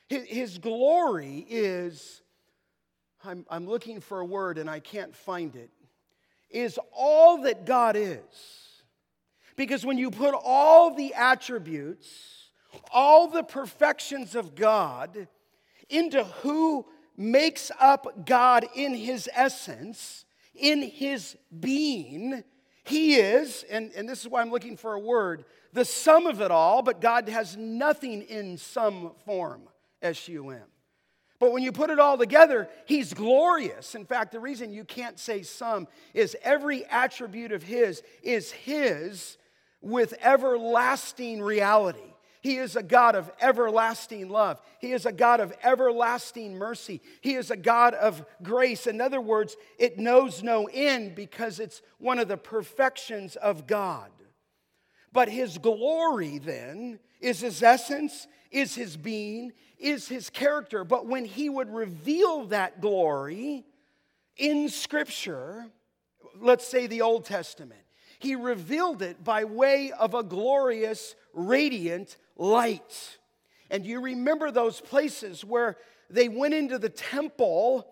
[0.10, 2.22] His, glory is,
[3.26, 5.70] I'm, I'm looking for a word and I can't find it,
[6.50, 8.22] is all that God is.
[9.58, 12.08] Because when you put all the attributes,
[12.92, 15.28] all the perfections of God
[15.90, 16.86] into who
[17.18, 22.44] makes up God in his essence, in his being.
[22.86, 25.44] He is, and, and this is why I'm looking for a word,
[25.74, 29.64] the sum of it all, but God has nothing in sum form,
[30.02, 30.62] S U M.
[31.40, 33.94] But when you put it all together, he's glorious.
[33.94, 39.38] In fact, the reason you can't say sum is every attribute of his is his
[39.82, 42.00] with everlasting reality.
[42.42, 44.62] He is a God of everlasting love.
[44.80, 47.02] He is a God of everlasting mercy.
[47.22, 48.88] He is a God of grace.
[48.88, 54.12] In other words, it knows no end because it's one of the perfections of God.
[55.12, 60.84] But His glory then is His essence, is His being, is His character.
[60.84, 63.66] But when He would reveal that glory
[64.38, 65.66] in Scripture,
[66.40, 67.82] let's say the Old Testament,
[68.20, 73.18] He revealed it by way of a glorious, radiant light.
[73.70, 75.78] And you remember those places where
[76.10, 77.88] they went into the temple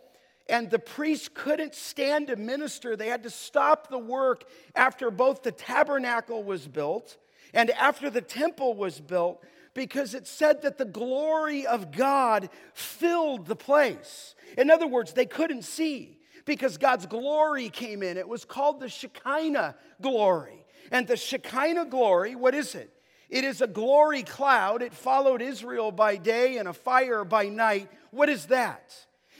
[0.47, 2.95] and the priest couldn't stand to minister.
[2.95, 4.45] They had to stop the work
[4.75, 7.17] after both the tabernacle was built
[7.53, 9.43] and after the temple was built
[9.73, 14.33] Because it said that the glory of God filled the place.
[14.57, 16.14] In other words, they couldn't see
[16.45, 18.17] because God's glory came in.
[18.17, 20.65] It was called the Shekinah glory.
[20.91, 22.91] And the Shekinah glory, what is it?
[23.29, 24.81] It is a glory cloud.
[24.81, 27.89] It followed Israel by day and a fire by night.
[28.11, 28.93] What is that?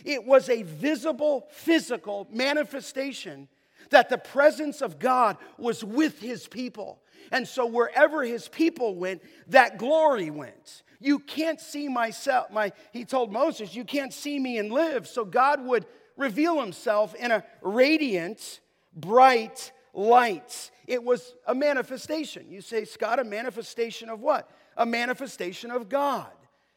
[0.04, 3.48] It was a visible, physical manifestation
[3.92, 7.02] that the presence of God was with his people.
[7.32, 10.84] And so wherever his people went, that glory went.
[11.00, 12.52] You can't see myself.
[12.52, 15.08] My, he told Moses, You can't see me and live.
[15.08, 15.86] So God would
[16.18, 18.60] reveal himself in a radiant,
[18.96, 20.72] bright light.
[20.88, 22.48] It was a manifestation.
[22.50, 24.50] You say, Scott, a manifestation of what?
[24.78, 26.32] A manifestation of God.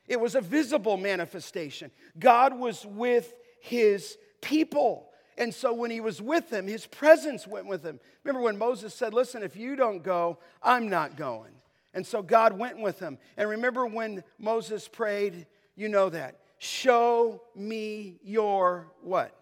[0.06, 1.90] It was a visible manifestation.
[2.18, 5.10] God was with his people.
[5.36, 8.00] And so when he was with them, his presence went with him.
[8.24, 11.52] Remember when Moses said, Listen, if you don't go, I'm not going.
[11.94, 13.18] And so God went with him.
[13.36, 16.38] And remember when Moses prayed, you know that.
[16.58, 19.34] Show me your what?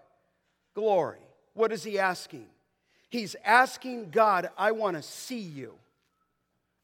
[0.74, 1.18] Glory.
[1.54, 2.46] What is he asking?
[3.08, 5.74] He's asking God, I want to see you.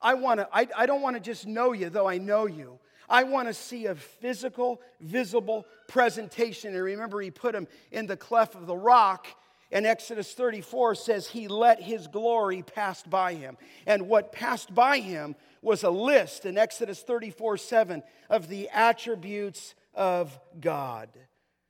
[0.00, 2.78] I want to, I, I don't want to just know you, though I know you.
[3.08, 6.74] I want to see a physical, visible presentation.
[6.74, 9.26] And remember, he put him in the cleft of the rock.
[9.70, 13.56] And Exodus 34 says he let his glory pass by him.
[13.86, 19.74] And what passed by him was a list in Exodus 34 7 of the attributes
[19.94, 21.08] of God.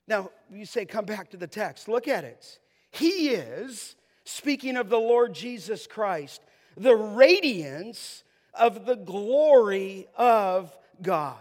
[0.08, 1.88] Now, you say, come back to the text.
[1.88, 2.58] Look at it.
[2.90, 6.42] He is, speaking of the Lord Jesus Christ,
[6.76, 11.36] the radiance of the glory of God.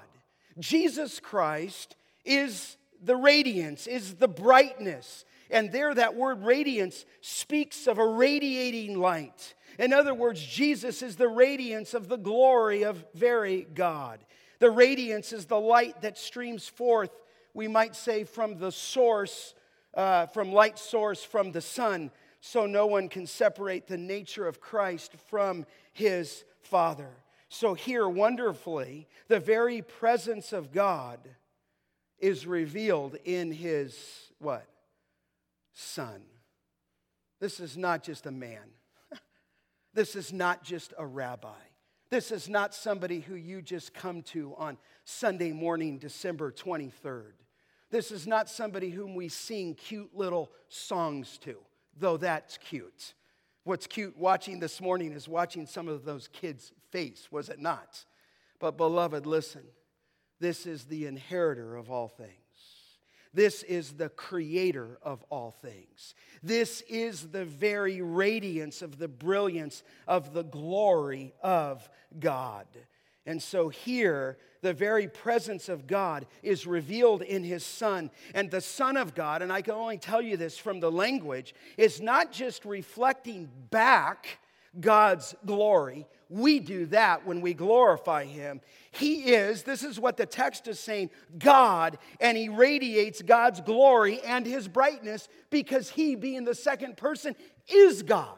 [0.59, 5.25] Jesus Christ is the radiance, is the brightness.
[5.49, 9.55] And there, that word radiance speaks of a radiating light.
[9.79, 14.19] In other words, Jesus is the radiance of the glory of very God.
[14.61, 17.09] The radiance is the light that streams forth,
[17.55, 19.55] we might say, from the source,
[19.95, 24.61] uh, from light source, from the sun, so no one can separate the nature of
[24.61, 27.09] Christ from his Father.
[27.49, 31.19] So, here, wonderfully, the very presence of God
[32.19, 33.97] is revealed in his
[34.37, 34.67] what?
[35.73, 36.21] Son.
[37.39, 38.75] This is not just a man.
[39.95, 41.49] this is not just a rabbi.
[42.11, 47.31] This is not somebody who you just come to on Sunday morning, December 23rd.
[47.89, 51.55] This is not somebody whom we sing cute little songs to,
[51.97, 53.13] though that's cute.
[53.63, 58.03] What's cute watching this morning is watching some of those kids' face, was it not?
[58.59, 59.63] But, beloved, listen,
[60.41, 62.40] this is the inheritor of all things.
[63.33, 66.15] This is the creator of all things.
[66.43, 71.87] This is the very radiance of the brilliance of the glory of
[72.19, 72.67] God.
[73.25, 78.09] And so here, the very presence of God is revealed in his Son.
[78.33, 81.53] And the Son of God, and I can only tell you this from the language,
[81.77, 84.39] is not just reflecting back
[84.79, 86.07] God's glory.
[86.31, 88.61] We do that when we glorify him.
[88.91, 94.21] He is, this is what the text is saying, God, and he radiates God's glory
[94.21, 97.35] and his brightness because he, being the second person,
[97.67, 98.37] is God.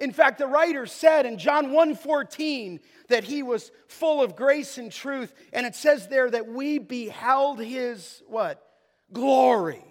[0.00, 4.90] In fact, the writer said in John 1:14 that he was full of grace and
[4.90, 8.60] truth, and it says there that we beheld his what?
[9.12, 9.84] Glory.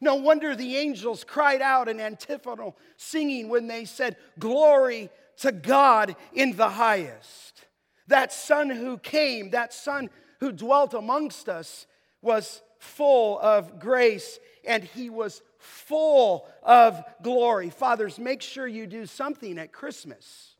[0.00, 6.16] No wonder the angels cried out in antiphonal singing when they said, Glory to God
[6.32, 7.66] in the highest.
[8.06, 10.10] That son who came, that son
[10.40, 11.86] who dwelt amongst us,
[12.22, 17.70] was full of grace and he was full of glory.
[17.70, 20.54] Fathers, make sure you do something at Christmas.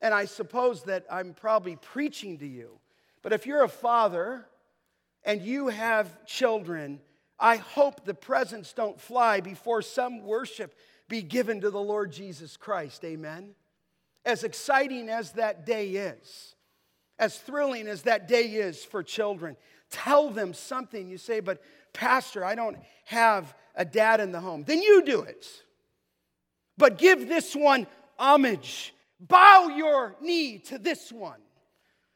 [0.00, 2.78] And I suppose that I'm probably preaching to you.
[3.22, 4.46] But if you're a father
[5.24, 7.00] and you have children,
[7.38, 10.74] I hope the presents don't fly before some worship
[11.10, 13.04] be given to the Lord Jesus Christ.
[13.04, 13.50] Amen.
[14.24, 16.54] As exciting as that day is,
[17.18, 19.56] as thrilling as that day is for children,
[19.90, 21.08] tell them something.
[21.08, 21.60] You say, but
[21.92, 24.64] Pastor, I don't have a dad in the home.
[24.64, 25.46] Then you do it.
[26.78, 27.86] But give this one
[28.16, 28.94] homage.
[29.18, 31.40] Bow your knee to this one.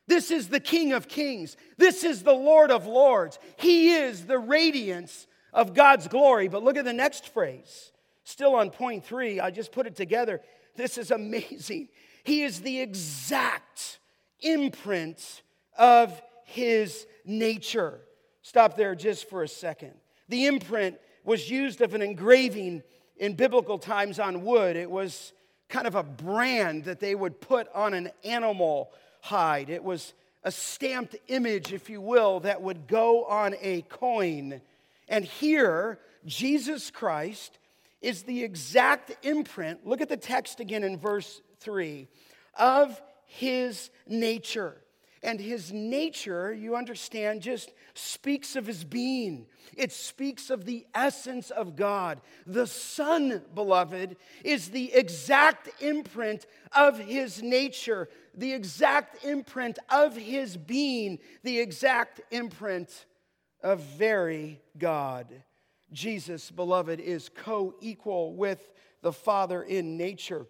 [0.07, 1.57] This is the King of Kings.
[1.79, 3.39] This is the Lord of Lords.
[3.57, 6.47] He is the radiance of God's glory.
[6.47, 7.91] But look at the next phrase.
[8.25, 10.41] Still on point three, I just put it together.
[10.77, 11.89] This is amazing.
[12.25, 13.99] He is the exact
[14.41, 15.43] imprint
[15.79, 18.01] of his nature.
[18.43, 19.93] Stop there just for a second.
[20.29, 22.83] The imprint was used of an engraving
[23.17, 24.77] in biblical times on wood.
[24.77, 25.33] It was
[25.69, 29.71] kind of a brand that they would put on an animal hide.
[29.71, 34.61] It was a stamped image, if you will, that would go on a coin.
[35.09, 37.59] And here, Jesus Christ
[38.05, 42.07] is the exact imprint, look at the text again in verse 3,
[42.59, 44.77] of his nature.
[45.23, 49.47] And his nature, you understand, just speaks of his being.
[49.75, 52.21] It speaks of the essence of God.
[52.47, 60.59] The Son, beloved, is the exact imprint of his nature, the exact imprint of his
[60.59, 63.07] being, the exact imprint
[63.63, 65.43] of very God.
[65.95, 70.47] Jesus, beloved, is co equal with the Father in nature.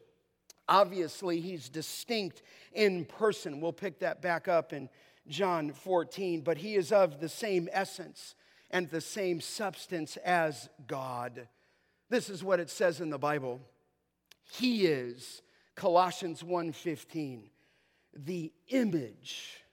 [0.69, 2.43] Obviously, he's distinct
[2.73, 3.61] in person.
[3.61, 4.89] We'll pick that back up in
[5.29, 8.35] John 14, but he is of the same essence
[8.71, 11.49] and the same substance as God.
[12.09, 13.61] This is what it says in the Bible.
[14.51, 15.43] He is
[15.75, 17.51] Colossians 1:15,
[18.15, 19.65] the image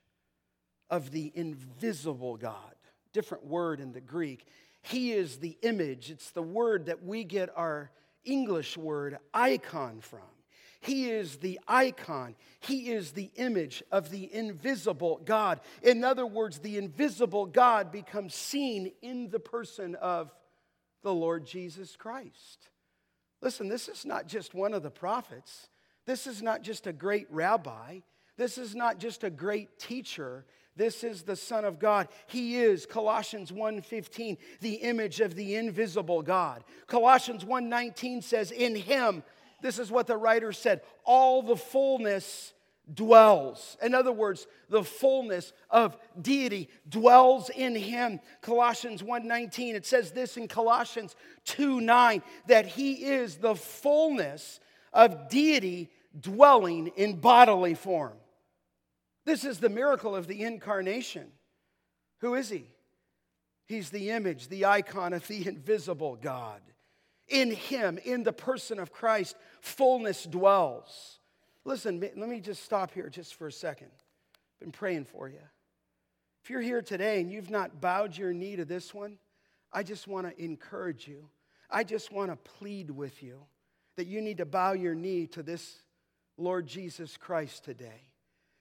[0.90, 2.74] of the invisible God.
[3.12, 4.46] Different word in the Greek.
[4.82, 6.10] He is the image.
[6.10, 7.90] It's the word that we get our
[8.24, 10.20] English word icon from.
[10.80, 12.34] He is the icon.
[12.58, 15.60] He is the image of the invisible God.
[15.82, 20.34] In other words, the invisible God becomes seen in the person of
[21.02, 22.68] the Lord Jesus Christ.
[23.40, 25.68] Listen, this is not just one of the prophets.
[26.04, 28.00] This is not just a great rabbi.
[28.36, 30.46] This is not just a great teacher.
[30.74, 32.08] This is the Son of God.
[32.26, 36.64] He is Colossians 1:15, the image of the invisible God.
[36.86, 39.22] Colossians 1:19 says, "In him
[39.62, 42.52] this is what the writer said all the fullness
[42.92, 43.76] dwells.
[43.80, 48.20] In other words, the fullness of deity dwells in him.
[48.40, 51.14] Colossians 1:19 it says this in Colossians
[51.44, 54.60] 2:9 that he is the fullness
[54.92, 58.18] of deity dwelling in bodily form.
[59.24, 61.30] This is the miracle of the incarnation.
[62.20, 62.68] Who is he?
[63.66, 66.60] He's the image, the icon of the invisible God.
[67.28, 71.18] In him, in the person of Christ, fullness dwells.
[71.64, 73.90] Listen, let me just stop here just for a second.
[73.94, 75.38] I've Been praying for you.
[76.42, 79.18] If you're here today and you've not bowed your knee to this one,
[79.72, 81.28] I just want to encourage you.
[81.70, 83.38] I just want to plead with you
[83.96, 85.76] that you need to bow your knee to this
[86.36, 88.11] Lord Jesus Christ today.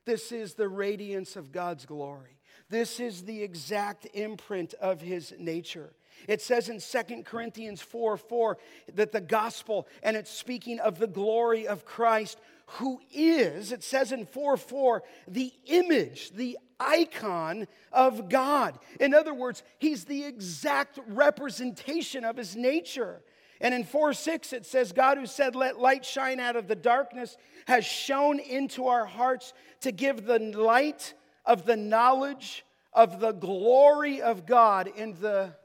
[0.05, 2.37] This is the radiance of God's glory.
[2.69, 5.93] This is the exact imprint of his nature.
[6.27, 8.57] It says in 2 Corinthians 4 4
[8.93, 12.39] that the gospel, and it's speaking of the glory of Christ,
[12.77, 18.79] who is, it says in 4 4, the image, the icon of God.
[18.99, 23.21] In other words, he's the exact representation of his nature.
[23.61, 26.75] And in 4 6, it says, God who said, Let light shine out of the
[26.75, 27.37] darkness,
[27.67, 31.13] has shone into our hearts to give the light
[31.45, 35.55] of the knowledge of the glory of God in the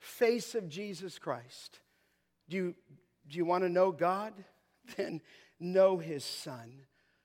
[0.00, 1.78] face of Jesus Christ.
[2.48, 2.74] Do you,
[3.28, 4.34] do you want to know God?
[4.96, 5.20] Then
[5.60, 6.72] know his Son.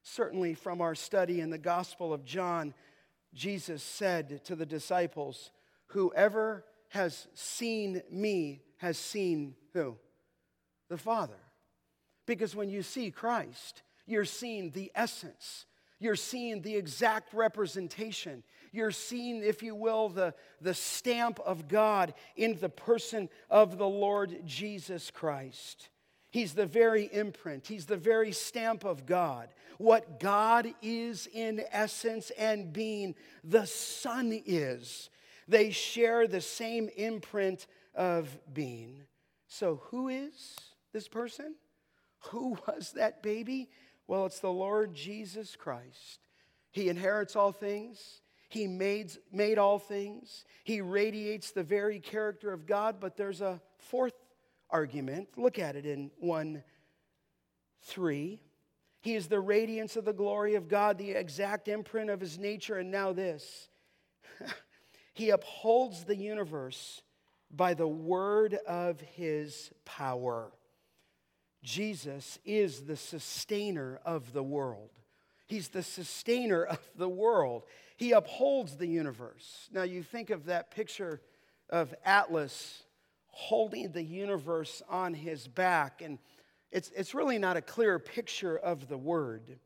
[0.03, 2.75] Certainly, from our study in the Gospel of John,
[3.33, 5.49] Jesus said to the disciples,
[5.87, 9.97] Whoever has seen me has seen who?
[10.89, 11.33] The Father.
[12.25, 15.65] Because when you see Christ, you're seeing the essence,
[15.99, 18.43] you're seeing the exact representation.
[18.71, 23.87] You're seeing, if you will, the, the stamp of God in the person of the
[23.87, 25.87] Lord Jesus Christ.
[26.29, 29.47] He's the very imprint, He's the very stamp of God.
[29.77, 35.09] What God is in essence and being, the Son is.
[35.47, 39.03] They share the same imprint of being.
[39.47, 40.55] So, who is
[40.93, 41.55] this person?
[42.31, 43.69] Who was that baby?
[44.07, 46.19] Well, it's the Lord Jesus Christ.
[46.71, 48.21] He inherits all things.
[48.49, 50.45] He made, made all things.
[50.63, 54.13] He radiates the very character of God, but there's a fourth
[54.69, 55.29] argument.
[55.37, 56.63] Look at it in 1
[57.83, 58.41] 3.
[59.01, 62.77] He is the radiance of the glory of God, the exact imprint of his nature.
[62.77, 63.69] And now, this
[65.15, 67.01] He upholds the universe
[67.55, 70.51] by the word of his power.
[71.63, 74.89] Jesus is the sustainer of the world.
[75.47, 77.63] He's the sustainer of the world.
[77.97, 79.69] He upholds the universe.
[79.71, 81.21] Now, you think of that picture
[81.69, 82.83] of Atlas
[83.27, 86.19] holding the universe on his back, and
[86.71, 89.59] it's, it's really not a clear picture of the word.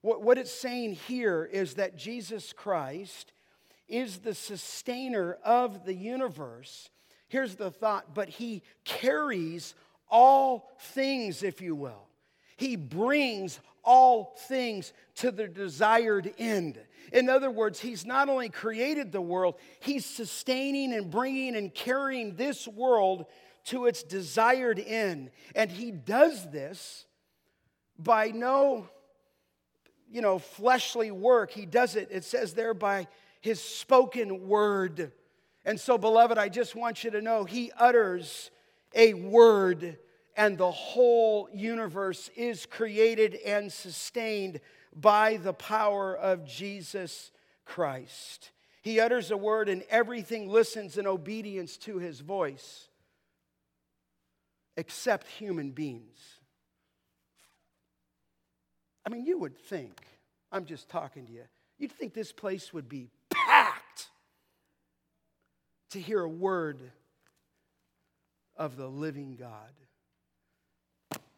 [0.00, 3.32] What, what it's saying here is that Jesus Christ
[3.88, 6.90] is the sustainer of the universe.
[7.34, 9.74] Here's the thought, but he carries
[10.08, 12.06] all things, if you will.
[12.56, 16.78] He brings all things to their desired end.
[17.12, 22.36] In other words, He's not only created the world, He's sustaining and bringing and carrying
[22.36, 23.26] this world
[23.64, 25.32] to its desired end.
[25.56, 27.04] And He does this
[27.98, 28.88] by no,
[30.08, 31.50] you know, fleshly work.
[31.50, 33.08] He does it, it says there, by
[33.40, 35.10] His spoken word.
[35.64, 38.50] And so, beloved, I just want you to know He utters
[38.94, 39.98] a word
[40.36, 44.60] and the whole universe is created and sustained
[44.94, 47.30] by the power of Jesus
[47.64, 48.50] Christ.
[48.82, 52.88] He utters a word, and everything listens in obedience to his voice,
[54.76, 56.18] except human beings.
[59.06, 60.02] I mean, you would think,
[60.52, 61.44] I'm just talking to you,
[61.78, 63.10] you'd think this place would be
[65.94, 66.78] to hear a word
[68.56, 69.72] of the living God.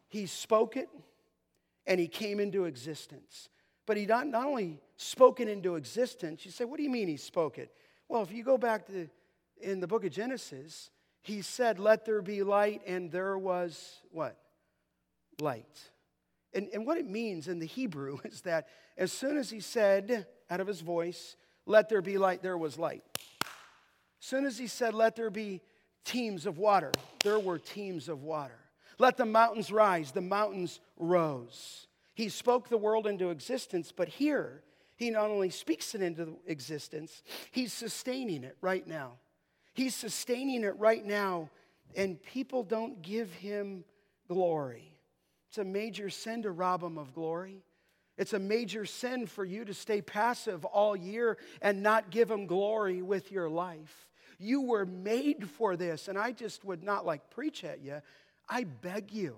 [0.09, 0.89] He spoke it
[1.85, 3.49] and he came into existence.
[3.85, 7.07] But he not, not only spoke it into existence, you say, what do you mean
[7.07, 7.71] he spoke it?
[8.09, 9.07] Well, if you go back to
[9.61, 10.89] in the book of Genesis,
[11.21, 14.37] he said, Let there be light, and there was what?
[15.39, 15.91] Light.
[16.53, 20.25] And, and what it means in the Hebrew is that as soon as he said
[20.49, 21.35] out of his voice,
[21.65, 23.03] Let there be light, there was light.
[24.19, 25.61] Soon as he said, Let there be
[26.03, 26.91] teams of water,
[27.23, 28.59] there were teams of water.
[28.99, 30.11] Let the mountains rise.
[30.11, 31.87] The mountains rose.
[32.15, 34.63] He spoke the world into existence, but here,
[34.95, 39.13] he not only speaks it into existence, he's sustaining it right now.
[39.73, 41.51] He's sustaining it right now,
[41.95, 43.83] and people don't give him
[44.27, 44.99] glory.
[45.49, 47.61] It's a major sin to rob him of glory.
[48.17, 52.47] It's a major sin for you to stay passive all year and not give him
[52.47, 54.07] glory with your life.
[54.39, 58.01] You were made for this, and I just would not like preach at you,
[58.49, 59.37] I beg you,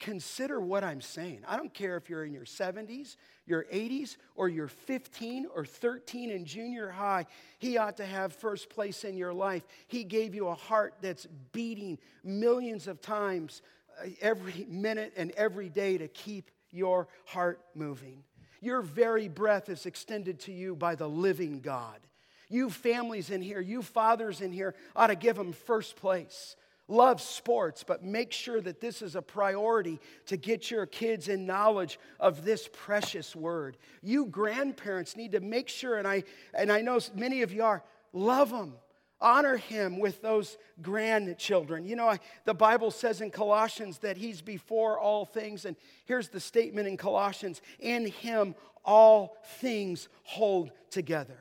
[0.00, 1.42] consider what I'm saying.
[1.46, 6.30] I don't care if you're in your 70s, your 80s, or you're 15 or 13
[6.30, 7.26] in junior high.
[7.58, 9.66] He ought to have first place in your life.
[9.86, 13.62] He gave you a heart that's beating millions of times
[14.02, 18.22] uh, every minute and every day to keep your heart moving.
[18.60, 22.00] Your very breath is extended to you by the living God.
[22.48, 26.56] You families in here, you fathers in here ought to give them first place.
[26.86, 31.46] Love sports, but make sure that this is a priority to get your kids in
[31.46, 33.78] knowledge of this precious word.
[34.02, 37.82] You grandparents need to make sure, and I, and I know many of you are,
[38.12, 38.74] love them.
[39.20, 41.86] Honor him with those grandchildren.
[41.86, 45.64] You know, I, the Bible says in Colossians that he's before all things.
[45.64, 48.54] And here's the statement in Colossians In him
[48.84, 51.38] all things hold together.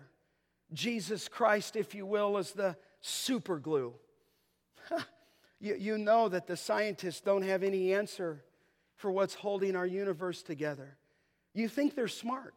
[0.72, 3.94] Jesus Christ, if you will, is the super glue.
[5.64, 8.44] You, you know that the scientists don't have any answer
[8.98, 10.98] for what's holding our universe together.
[11.54, 12.54] You think they're smart.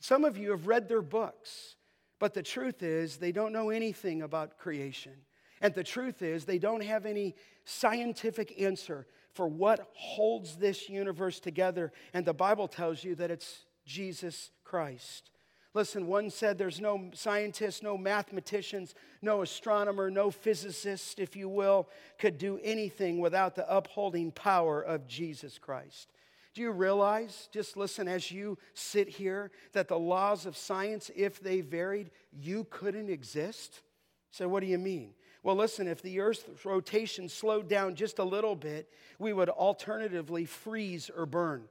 [0.00, 1.76] Some of you have read their books,
[2.18, 5.12] but the truth is they don't know anything about creation.
[5.60, 11.40] And the truth is they don't have any scientific answer for what holds this universe
[11.40, 11.92] together.
[12.14, 15.30] And the Bible tells you that it's Jesus Christ.
[15.74, 21.86] Listen, one said there's no scientist, no mathematicians, no astronomer, no physicist, if you will,
[22.18, 26.10] could do anything without the upholding power of Jesus Christ.
[26.56, 31.38] Do you realize, just listen as you sit here, that the laws of science, if
[31.38, 33.82] they varied, you couldn't exist?
[34.30, 35.10] So, what do you mean?
[35.42, 38.88] Well, listen, if the Earth's rotation slowed down just a little bit,
[39.18, 41.64] we would alternatively freeze or burn.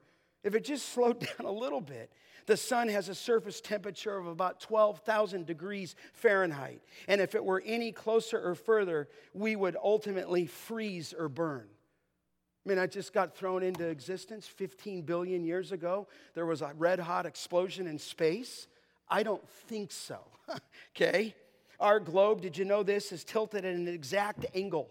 [0.43, 2.11] If it just slowed down a little bit,
[2.45, 6.83] the sun has a surface temperature of about 12,000 degrees Fahrenheit.
[7.07, 11.69] And if it were any closer or further, we would ultimately freeze or burn.
[12.65, 16.07] I mean, I just got thrown into existence 15 billion years ago.
[16.33, 18.67] There was a red hot explosion in space.
[19.07, 20.19] I don't think so.
[20.95, 21.35] okay?
[21.79, 24.89] Our globe, did you know this, is tilted at an exact angle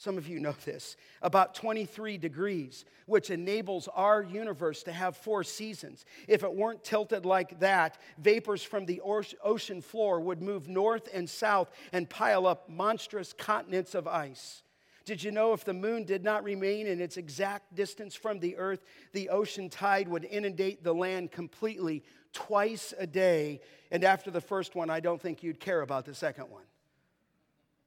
[0.00, 5.44] some of you know this, about 23 degrees, which enables our universe to have four
[5.44, 6.06] seasons.
[6.26, 11.28] If it weren't tilted like that, vapors from the ocean floor would move north and
[11.28, 14.62] south and pile up monstrous continents of ice.
[15.10, 18.56] Did you know if the moon did not remain in its exact distance from the
[18.56, 23.60] earth, the ocean tide would inundate the land completely twice a day?
[23.90, 26.62] And after the first one, I don't think you'd care about the second one.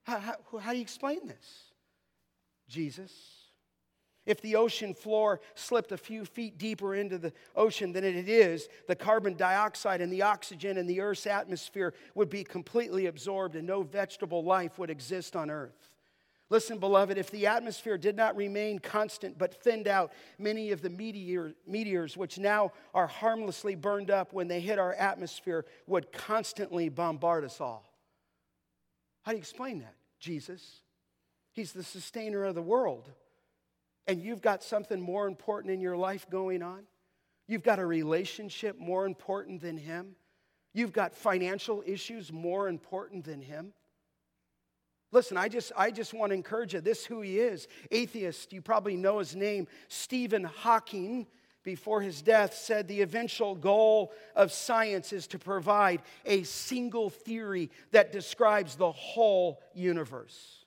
[0.01, 1.63] How, how, how do you explain this?
[2.67, 3.13] Jesus.
[4.25, 8.67] If the ocean floor slipped a few feet deeper into the ocean than it is,
[8.89, 13.65] the carbon dioxide and the oxygen in the Earth's atmosphere would be completely absorbed and
[13.65, 15.92] no vegetable life would exist on Earth.
[16.53, 20.89] Listen, beloved, if the atmosphere did not remain constant but thinned out, many of the
[20.91, 26.89] meteor, meteors, which now are harmlessly burned up when they hit our atmosphere, would constantly
[26.89, 27.91] bombard us all.
[29.23, 29.95] How do you explain that?
[30.19, 30.81] Jesus.
[31.53, 33.09] He's the sustainer of the world.
[34.05, 36.83] And you've got something more important in your life going on.
[37.47, 40.15] You've got a relationship more important than Him.
[40.71, 43.73] You've got financial issues more important than Him.
[45.13, 46.81] Listen, I just, I just want to encourage you.
[46.81, 47.67] This is who he is.
[47.91, 49.67] Atheist, you probably know his name.
[49.87, 51.27] Stephen Hawking,
[51.61, 57.69] before his death, said the eventual goal of science is to provide a single theory
[57.91, 60.62] that describes the whole universe.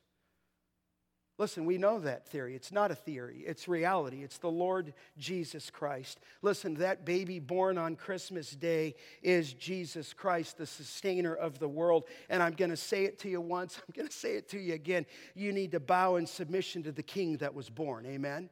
[1.38, 2.54] Listen, we know that theory.
[2.54, 4.22] It's not a theory, it's reality.
[4.22, 6.18] It's the Lord Jesus Christ.
[6.40, 12.04] Listen, that baby born on Christmas Day is Jesus Christ, the sustainer of the world.
[12.30, 14.58] And I'm going to say it to you once, I'm going to say it to
[14.58, 15.04] you again.
[15.34, 18.06] You need to bow in submission to the king that was born.
[18.06, 18.48] Amen?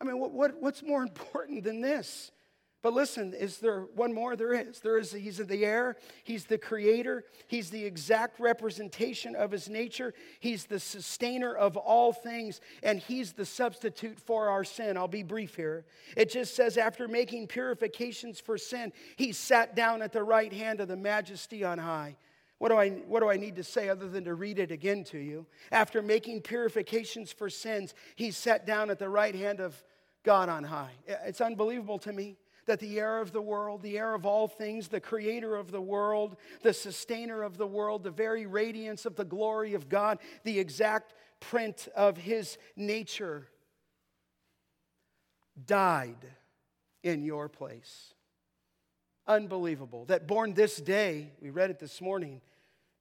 [0.00, 2.30] I mean, what, what, what's more important than this?
[2.86, 4.36] But listen, is there one more?
[4.36, 4.78] There is.
[4.78, 5.10] There is.
[5.10, 5.96] He's the heir.
[6.22, 7.24] He's the creator.
[7.48, 10.14] He's the exact representation of his nature.
[10.38, 14.96] He's the sustainer of all things, and he's the substitute for our sin.
[14.96, 15.84] I'll be brief here.
[16.16, 20.78] It just says, after making purifications for sin, he sat down at the right hand
[20.78, 22.16] of the majesty on high.
[22.58, 25.02] What do, I, what do I need to say other than to read it again
[25.06, 25.46] to you?
[25.72, 29.74] After making purifications for sins, he sat down at the right hand of
[30.22, 30.92] God on high.
[31.08, 32.36] It's unbelievable to me
[32.66, 35.80] that the heir of the world, the heir of all things, the creator of the
[35.80, 40.58] world, the sustainer of the world, the very radiance of the glory of God, the
[40.58, 43.46] exact print of his nature,
[45.64, 46.26] died
[47.02, 48.12] in your place.
[49.26, 50.04] Unbelievable.
[50.06, 52.40] That born this day, we read it this morning,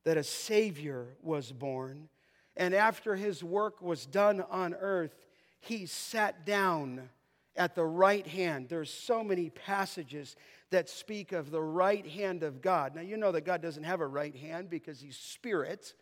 [0.04, 2.10] that a Savior was born.
[2.56, 5.26] And after his work was done on earth,
[5.60, 7.10] he sat down
[7.56, 8.68] at the right hand.
[8.70, 10.36] There's so many passages
[10.72, 12.96] that speak of the right hand of God.
[12.96, 15.94] Now, you know that God doesn't have a right hand because he's spirit.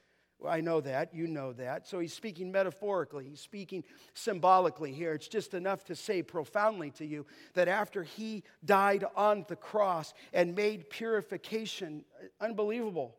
[0.48, 1.14] I know that.
[1.14, 1.88] You know that.
[1.88, 3.84] So he's speaking metaphorically, he's speaking
[4.14, 5.14] symbolically here.
[5.14, 10.14] It's just enough to say profoundly to you that after he died on the cross
[10.34, 13.16] and made purification uh, unbelievable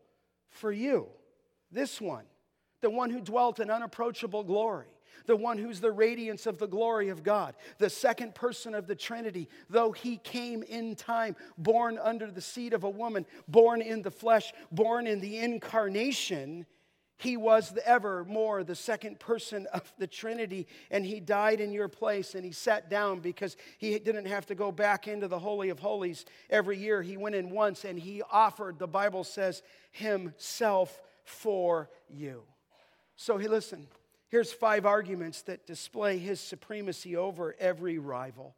[0.48, 1.08] for you,
[1.70, 2.24] this one,
[2.80, 4.93] the one who dwelt in unapproachable glory,
[5.26, 8.94] the one who's the radiance of the glory of God, the second person of the
[8.94, 14.02] Trinity, though he came in time, born under the seed of a woman, born in
[14.02, 16.66] the flesh, born in the incarnation,
[17.16, 21.88] he was the evermore the second person of the Trinity, and he died in your
[21.88, 25.68] place, and he sat down because he didn't have to go back into the Holy
[25.68, 27.02] of Holies every year.
[27.02, 29.62] He went in once, and he offered, the Bible says,
[29.92, 32.42] himself for you.
[33.16, 33.86] So he listened.
[34.34, 38.56] Here's five arguments that display his supremacy over every rival.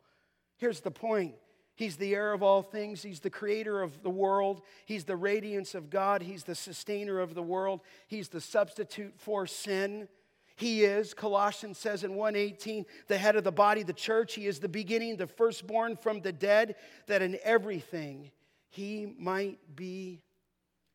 [0.56, 1.34] Here's the point
[1.74, 3.02] He's the heir of all things.
[3.02, 4.62] He's the creator of the world.
[4.86, 6.22] He's the radiance of God.
[6.22, 7.82] He's the sustainer of the world.
[8.06, 10.08] He's the substitute for sin.
[10.56, 14.32] He is, Colossians says in 118, the head of the body, the church.
[14.32, 18.30] He is the beginning, the firstborn from the dead, that in everything
[18.70, 20.22] he might be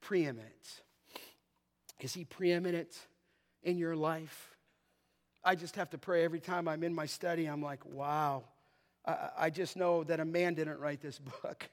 [0.02, 0.82] preeminent.
[2.00, 2.98] Is he preeminent
[3.62, 4.51] in your life?
[5.44, 7.46] I just have to pray every time I'm in my study.
[7.46, 8.44] I'm like, wow.
[9.06, 11.70] I, I just know that a man didn't write this book.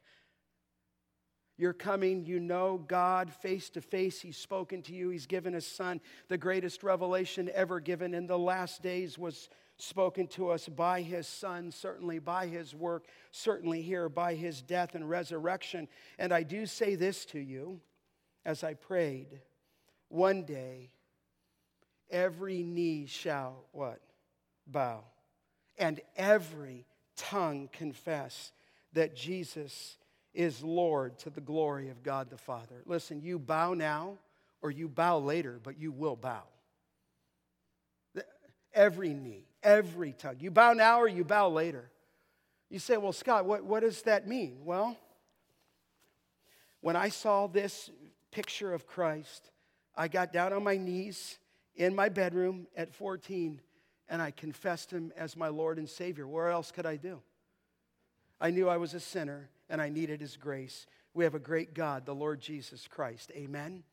[1.59, 4.21] You're coming, you know God face to face.
[4.21, 6.01] He's spoken to you, He's given His Son.
[6.29, 11.27] The greatest revelation ever given in the last days was spoken to us by His
[11.27, 15.89] Son, certainly by His work, certainly here by His death and resurrection.
[16.19, 17.81] And I do say this to you
[18.45, 19.41] as I prayed
[20.09, 20.91] one day
[22.11, 24.01] every knee shall what?
[24.67, 25.05] Bow.
[25.79, 26.87] And every
[27.17, 28.53] tongue confess
[28.93, 29.97] that Jesus
[30.35, 32.83] is Lord to the glory of God the Father.
[32.87, 34.19] Listen, you bow now
[34.63, 36.43] or you bow later, but you will bow.
[38.75, 40.37] Every knee, every tongue.
[40.41, 41.91] You bow now or you bow later.
[42.71, 44.59] You say, well, Scott, what, what does that mean?
[44.65, 44.97] Well,
[46.81, 47.91] when I saw this
[48.31, 49.51] picture of Christ,
[49.97, 51.39] I got down on my knees
[51.79, 53.61] in my bedroom at 14
[54.11, 56.27] and I confessed him as my Lord and Savior.
[56.27, 57.23] Where else could I do?
[58.41, 60.87] I knew I was a sinner and I needed his grace.
[61.15, 63.31] We have a great God, the Lord Jesus Christ.
[63.35, 63.85] Amen.